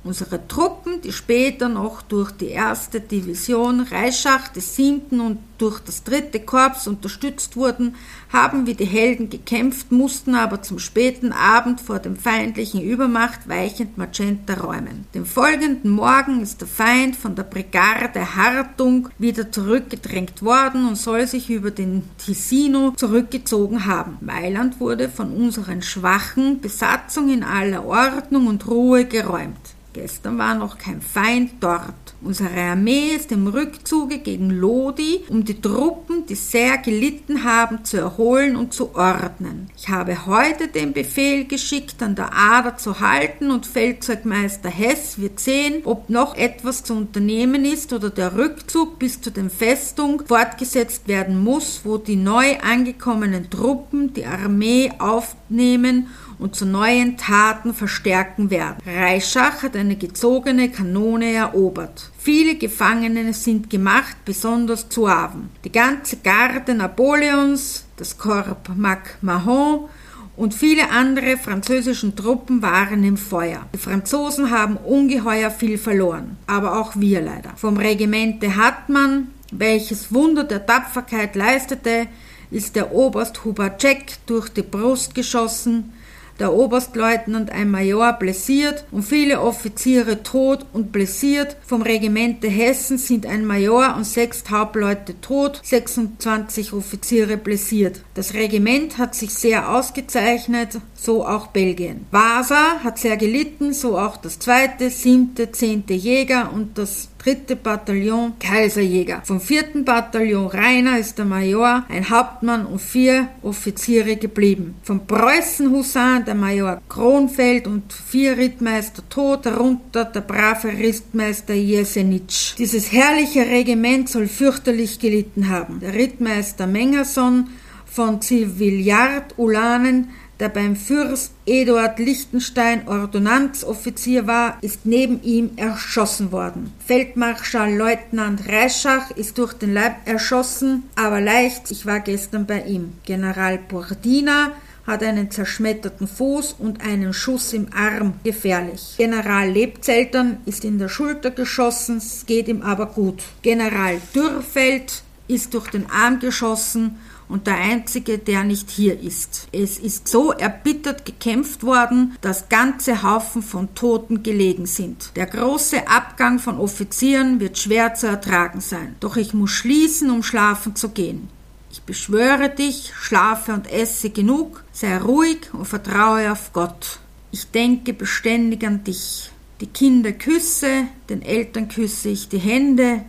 Unsere 0.05 0.47
Truppen, 0.47 1.01
die 1.01 1.12
später 1.12 1.71
noch 1.71 2.03
durch 2.03 2.31
die 2.31 2.49
erste 2.49 3.01
Division 3.01 3.81
Reichschach 3.81 4.49
des 4.49 4.77
7. 4.77 5.19
und 5.19 5.38
durch 5.57 5.81
das 5.81 6.05
dritte 6.05 6.40
Korps 6.40 6.87
unterstützt 6.87 7.57
wurden, 7.57 7.95
haben 8.31 8.67
wie 8.67 8.75
die 8.75 8.85
Helden 8.85 9.31
gekämpft, 9.31 9.93
mussten 9.93 10.35
aber 10.35 10.61
zum 10.61 10.79
späten 10.79 11.33
Abend 11.33 11.81
vor 11.81 12.01
dem 12.01 12.17
feindlichen 12.17 12.83
Übermacht 12.83 13.49
weichend 13.49 13.97
Magenta 13.97 14.53
räumen. 14.53 15.07
Den 15.14 15.25
folgenden 15.25 15.93
Morgen 15.93 16.43
ist 16.43 16.61
der 16.61 16.69
Feind 16.69 17.17
von 17.17 17.35
der 17.35 17.45
Brigade 17.45 18.37
Hartung 18.37 19.09
wieder 19.19 19.51
zurückgedrängt 19.51 20.43
worden 20.43 20.87
und 20.87 20.97
soll 20.97 21.27
sich 21.27 21.49
über 21.49 21.71
den 21.71 22.03
Ticino 22.19 22.90
zurückgezogen 22.90 23.87
haben. 23.87 24.19
Mailand 24.21 24.81
wurde 24.81 25.09
von 25.09 25.33
unseren 25.33 25.81
schwachen 25.81 26.61
Besatzung 26.61 27.31
in 27.31 27.43
aller 27.43 27.87
Ordnung 27.87 28.49
und 28.49 28.67
Ruhe 28.67 29.07
geräumt. 29.07 29.73
Gestern 29.94 30.38
war 30.38 30.57
noch 30.57 30.76
kein 30.76 31.00
Feind 31.00 31.52
dort. 31.61 31.94
Unsere 32.20 32.50
Armee 32.50 33.14
ist 33.14 33.30
im 33.30 33.46
Rückzuge 33.46 34.18
gegen 34.18 34.50
Lodi, 34.50 35.20
um 35.28 35.44
die 35.44 35.61
Truppen, 35.61 36.26
die 36.26 36.35
sehr 36.35 36.78
gelitten 36.78 37.44
haben, 37.44 37.85
zu 37.85 37.98
erholen 37.98 38.57
und 38.57 38.74
zu 38.74 38.96
ordnen. 38.96 39.70
Ich 39.76 39.88
habe 39.88 40.26
heute 40.26 40.66
den 40.66 40.94
Befehl 40.94 41.44
geschickt, 41.44 42.02
an 42.02 42.16
der 42.16 42.35
Ader 42.35 42.76
zu 42.76 42.98
halten 42.98 43.52
und 43.52 43.66
Feldzeugmeister 43.66 44.68
Hess 44.68 45.20
wird 45.20 45.38
sehen, 45.38 45.83
ob 45.85 46.11
noch 46.11 46.37
etwas 46.37 46.83
zu 46.83 46.94
unternehmen 46.94 47.64
ist 47.64 47.92
oder 47.92 48.11
der 48.11 48.37
Rückzug 48.37 48.98
bis 48.98 49.20
zu 49.20 49.30
den 49.30 49.48
Festung 49.48 50.24
fortgesetzt 50.26 51.07
werden 51.07 51.38
muss, 51.38 51.83
wo 51.85 51.98
die 51.98 52.16
neu 52.16 52.59
angekommenen 52.59 53.48
Truppen 53.48 54.12
die 54.12 54.26
Armee 54.26 54.90
aufnehmen 54.98 56.09
und 56.38 56.55
zu 56.57 56.66
neuen 56.66 57.16
Taten 57.16 57.75
verstärken 57.75 58.51
werden. 58.51 58.79
Reischach 58.87 59.62
hat 59.62 59.77
eine 59.77 59.97
gezogene 59.97 60.70
Kanone 60.70 61.33
erobert. 61.33 62.11
Viele 62.18 62.57
Gefangene 62.57 63.33
sind 63.33 63.70
gemacht, 63.70 64.16
besonders 64.25 64.88
Zuaven. 64.88 65.51
Die 65.64 65.73
ganze 65.73 66.18
Garde 66.18 66.75
Napoleons, 66.75 67.85
das 67.97 68.18
Korps 68.18 68.70
Mac-Mahon 68.75 69.88
und 70.37 70.55
viele 70.55 70.90
andere 70.90 71.37
französischen 71.37 72.16
Truppen 72.16 72.61
waren 72.61 73.05
im 73.05 73.16
Feuer. 73.16 73.66
Die 73.73 73.79
Franzosen 73.79 74.51
haben 74.51 74.77
ungeheuer 74.77 75.51
viel 75.51 75.79
verloren, 75.79 76.37
aber 76.47 76.81
auch 76.81 76.92
wir 76.97 77.20
leider. 77.20 77.53
Vom 77.57 77.77
Regimente 77.77 78.57
Hartmann, 78.57 79.29
welches 79.53 80.12
Wunder 80.12 80.44
der 80.44 80.66
Tapferkeit 80.66 81.37
leistete, 81.37 82.09
ist 82.51 82.77
der 82.77 82.92
Oberst 82.92 83.44
Hubacek 83.44 84.27
durch 84.27 84.49
die 84.49 84.62
Brust 84.62 85.14
geschossen, 85.14 85.92
der 86.38 86.53
Oberstleutnant 86.53 87.51
ein 87.51 87.70
Major 87.70 88.12
blessiert 88.14 88.85
und 88.90 89.03
viele 89.03 89.40
Offiziere 89.40 90.23
tot 90.23 90.66
und 90.73 90.92
blessiert. 90.92 91.57
Vom 91.66 91.83
Regimente 91.83 92.49
Hessen 92.49 92.99
sind 92.99 93.27
ein 93.27 93.47
Major 93.47 93.94
und 93.97 94.05
sechs 94.05 94.44
Hauptleute 94.51 95.20
tot, 95.20 95.61
26 95.62 96.73
Offiziere 96.73 97.37
blessiert. 97.37 98.01
Das 98.14 98.35
Regiment 98.35 98.99
hat 98.99 99.14
sich 99.14 99.33
sehr 99.35 99.70
ausgezeichnet, 99.70 100.81
so 101.05 101.27
auch 101.27 101.49
Belgien. 101.49 102.07
Vasa 102.11 102.81
hat 102.83 102.99
sehr 102.99 103.17
gelitten, 103.17 103.73
so 103.73 103.99
auch 103.99 104.17
das 104.17 104.38
zweite, 104.38 104.90
siebte, 104.90 105.53
zehnte 105.53 105.95
Jäger 105.95 106.51
und 106.53 106.79
das 106.79 107.09
dritte 107.19 107.57
Bataillon 107.57 108.35
Kaiserjäger. 108.38 109.23
Vom 109.25 109.40
vierten 109.40 109.85
Bataillon 109.85 110.47
Rainer 110.47 110.99
ist 110.99 111.17
der 111.17 111.25
Major, 111.25 111.85
ein 111.88 112.11
Hauptmann 112.11 112.67
und 112.67 112.81
vier 112.81 113.29
Offiziere 113.43 114.17
geblieben. 114.17 114.75
Vom 114.83 115.07
Preußen 115.07 115.71
Husaren 115.71 116.25
der 116.25 116.35
Major 116.35 116.81
Kronfeld 116.88 117.67
und 117.67 117.93
vier 117.93 118.37
Rittmeister 118.37 119.03
tot, 119.09 119.47
darunter 119.47 120.05
der 120.05 120.21
brave 120.21 120.69
Rittmeister 120.69 121.55
Jesenitsch. 121.55 122.55
Dieses 122.59 122.93
herrliche 122.93 123.47
Regiment 123.47 124.09
soll 124.09 124.29
fürchterlich 124.29 124.99
gelitten 124.99 125.49
haben. 125.49 125.81
Der 125.81 125.95
Rittmeister 125.95 126.67
Mengerson 126.67 127.49
von 127.87 128.21
Zivillard 128.21 129.38
Ulanen 129.38 130.11
der 130.40 130.49
beim 130.49 130.77
Fürst 130.77 131.33
Eduard 131.47 131.99
Lichtenstein 131.99 132.88
Ordonnanzoffizier 132.88 134.27
war, 134.27 134.59
ist 134.62 134.85
neben 134.85 135.23
ihm 135.23 135.51
erschossen 135.57 136.33
worden. 136.33 136.73
Feldmarschall 136.85 137.75
Leutnant 137.75 138.49
Reischach 138.49 139.11
ist 139.12 139.38
durch 139.38 139.53
den 139.53 139.75
Leib 139.75 139.97
erschossen, 140.07 140.85
aber 140.97 141.20
leicht, 141.20 141.70
ich 141.70 141.87
war 141.87 142.01
gestern 142.01 142.47
bei 142.47 142.62
ihm. 142.62 142.94
General 143.05 143.59
Bordina 143.59 144.53
hat 144.87 145.03
einen 145.03 145.31
zerschmetterten 145.31 146.07
Fuß 146.07 146.57
und 146.59 146.85
einen 146.85 147.12
Schuss 147.14 147.53
im 147.53 147.68
Arm. 147.75 148.14
Gefährlich. 148.23 148.94
General 148.99 149.49
Lebzeltern 149.49 150.38
ist 150.44 150.64
in 150.64 150.79
der 150.79 150.88
Schulter 150.88 151.31
geschossen, 151.31 151.99
es 151.99 152.27
geht 152.27 152.49
ihm 152.49 152.62
aber 152.62 152.87
gut. 152.87 153.23
General 153.42 154.01
Dürrfeld 154.14 155.03
ist 155.27 155.55
durch 155.55 155.70
den 155.70 155.90
Arm 155.90 156.18
geschossen 156.18 156.99
und 157.28 157.46
der 157.46 157.56
einzige, 157.56 158.18
der 158.18 158.44
nicht 158.44 158.70
hier 158.70 159.00
ist. 159.00 159.48
Es 159.52 159.78
ist 159.78 160.08
so 160.08 160.32
erbittert 160.32 161.04
gekämpft 161.04 161.62
worden, 161.62 162.16
dass 162.20 162.48
ganze 162.48 163.02
Haufen 163.02 163.42
von 163.42 163.74
Toten 163.74 164.22
gelegen 164.22 164.66
sind. 164.66 165.10
Der 165.16 165.26
große 165.26 165.88
Abgang 165.88 166.38
von 166.38 166.58
Offizieren 166.58 167.40
wird 167.40 167.58
schwer 167.58 167.94
zu 167.94 168.06
ertragen 168.06 168.60
sein. 168.60 168.96
Doch 169.00 169.16
ich 169.16 169.34
muss 169.34 169.50
schließen, 169.50 170.10
um 170.10 170.22
schlafen 170.22 170.76
zu 170.76 170.90
gehen. 170.90 171.28
Ich 171.70 171.82
beschwöre 171.82 172.50
dich, 172.50 172.92
schlafe 172.94 173.52
und 173.52 173.70
esse 173.70 174.10
genug, 174.10 174.62
sei 174.72 174.96
ruhig 174.98 175.52
und 175.52 175.66
vertraue 175.66 176.30
auf 176.30 176.52
Gott. 176.52 177.00
Ich 177.32 177.50
denke 177.50 177.92
beständig 177.92 178.64
an 178.64 178.84
dich. 178.84 179.30
Die 179.60 179.66
Kinder 179.66 180.12
küsse, 180.12 180.84
den 181.08 181.22
Eltern 181.22 181.68
küsse 181.68 182.10
ich 182.10 182.28
die 182.28 182.38
Hände, 182.38 183.04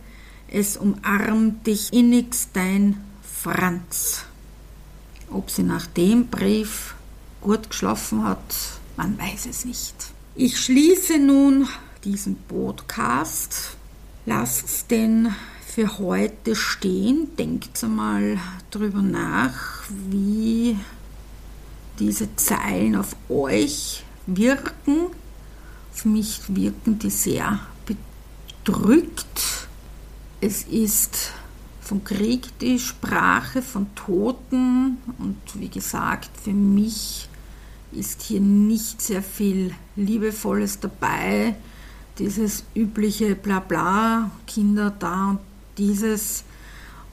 Es 0.48 0.76
umarmt 0.76 1.66
dich 1.66 1.92
innigst 1.92 2.50
dein 2.54 3.00
Franz. 3.46 4.24
Ob 5.30 5.50
sie 5.50 5.62
nach 5.62 5.86
dem 5.86 6.26
Brief 6.26 6.96
gut 7.40 7.70
geschlafen 7.70 8.24
hat, 8.24 8.56
man 8.96 9.16
weiß 9.16 9.46
es 9.46 9.64
nicht. 9.64 9.94
Ich 10.34 10.58
schließe 10.58 11.20
nun 11.20 11.68
diesen 12.02 12.34
Podcast. 12.48 13.76
Lasst 14.24 14.90
den 14.90 15.32
für 15.64 15.98
heute 15.98 16.56
stehen. 16.56 17.36
Denkt 17.36 17.84
einmal 17.84 18.40
drüber 18.72 19.00
nach, 19.00 19.84
wie 20.10 20.76
diese 22.00 22.34
Zeilen 22.34 22.96
auf 22.96 23.14
euch 23.28 24.02
wirken. 24.26 25.06
Auf 25.94 26.04
mich 26.04 26.40
wirken 26.48 26.98
die 26.98 27.10
sehr 27.10 27.60
bedrückt. 28.64 29.68
Es 30.40 30.64
ist 30.64 31.30
vom 31.86 32.02
Krieg 32.02 32.58
die 32.58 32.80
Sprache, 32.80 33.62
von 33.62 33.86
Toten 33.94 34.98
und 35.18 35.36
wie 35.54 35.68
gesagt, 35.68 36.30
für 36.42 36.52
mich 36.52 37.28
ist 37.92 38.22
hier 38.22 38.40
nicht 38.40 39.00
sehr 39.00 39.22
viel 39.22 39.72
Liebevolles 39.94 40.80
dabei. 40.80 41.54
Dieses 42.18 42.64
übliche 42.74 43.36
Blabla, 43.36 44.32
Kinder 44.48 44.92
da 44.98 45.30
und 45.30 45.38
dieses 45.78 46.42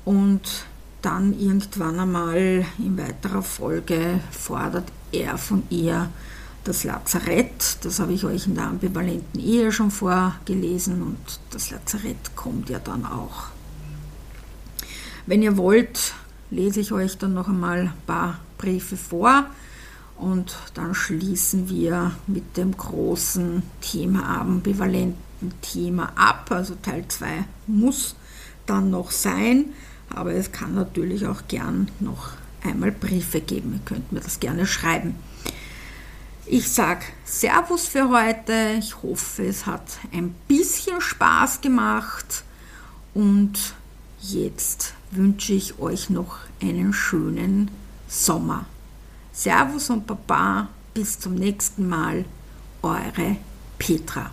und 0.05 0.65
dann 1.03 1.37
irgendwann 1.37 1.99
einmal 1.99 2.65
in 2.79 2.97
weiterer 2.97 3.43
Folge 3.43 4.21
fordert 4.31 4.91
er 5.11 5.37
von 5.37 5.63
ihr 5.69 6.09
das 6.63 6.83
Lazarett. 6.83 7.77
Das 7.83 7.99
habe 7.99 8.13
ich 8.13 8.25
euch 8.25 8.47
in 8.47 8.55
der 8.55 8.65
ambivalenten 8.65 9.39
Ehe 9.39 9.71
schon 9.71 9.91
vorgelesen 9.91 11.03
und 11.03 11.39
das 11.51 11.69
Lazarett 11.69 12.35
kommt 12.35 12.69
ja 12.69 12.79
dann 12.79 13.05
auch. 13.05 13.52
Wenn 15.25 15.41
ihr 15.41 15.55
wollt, 15.55 16.13
lese 16.51 16.81
ich 16.81 16.91
euch 16.91 17.17
dann 17.17 17.33
noch 17.33 17.47
einmal 17.47 17.79
ein 17.79 17.93
paar 18.05 18.39
Briefe 18.57 18.97
vor 18.97 19.45
und 20.17 20.57
dann 20.73 20.93
schließen 20.93 21.69
wir 21.69 22.11
mit 22.27 22.57
dem 22.57 22.75
großen 22.75 23.63
Thema, 23.79 24.41
ambivalenten 24.41 25.53
Thema 25.61 26.11
ab. 26.15 26.47
Also 26.49 26.75
Teil 26.75 27.05
2 27.07 27.45
muss 27.67 28.15
dann 28.65 28.89
noch 28.89 29.11
sein, 29.11 29.67
aber 30.09 30.33
es 30.33 30.51
kann 30.51 30.75
natürlich 30.75 31.25
auch 31.25 31.43
gern 31.47 31.89
noch 32.01 32.31
einmal 32.61 32.91
Briefe 32.91 33.39
geben. 33.39 33.73
Ihr 33.73 33.85
könnt 33.85 34.11
mir 34.11 34.19
das 34.19 34.41
gerne 34.41 34.67
schreiben. 34.67 35.15
Ich 36.45 36.69
sage 36.69 37.05
Servus 37.23 37.87
für 37.87 38.09
heute. 38.09 38.75
Ich 38.77 39.01
hoffe, 39.01 39.45
es 39.45 39.65
hat 39.65 39.99
ein 40.11 40.35
bisschen 40.49 40.99
Spaß 40.99 41.61
gemacht 41.61 42.43
und 43.13 43.53
jetzt 44.21 44.93
wünsche 45.15 45.53
ich 45.53 45.79
euch 45.79 46.09
noch 46.09 46.37
einen 46.61 46.93
schönen 46.93 47.71
Sommer. 48.07 48.65
Servus 49.31 49.89
und 49.89 50.05
Baba, 50.05 50.69
bis 50.93 51.19
zum 51.19 51.35
nächsten 51.35 51.87
Mal, 51.87 52.25
eure 52.81 53.37
Petra. 53.79 54.31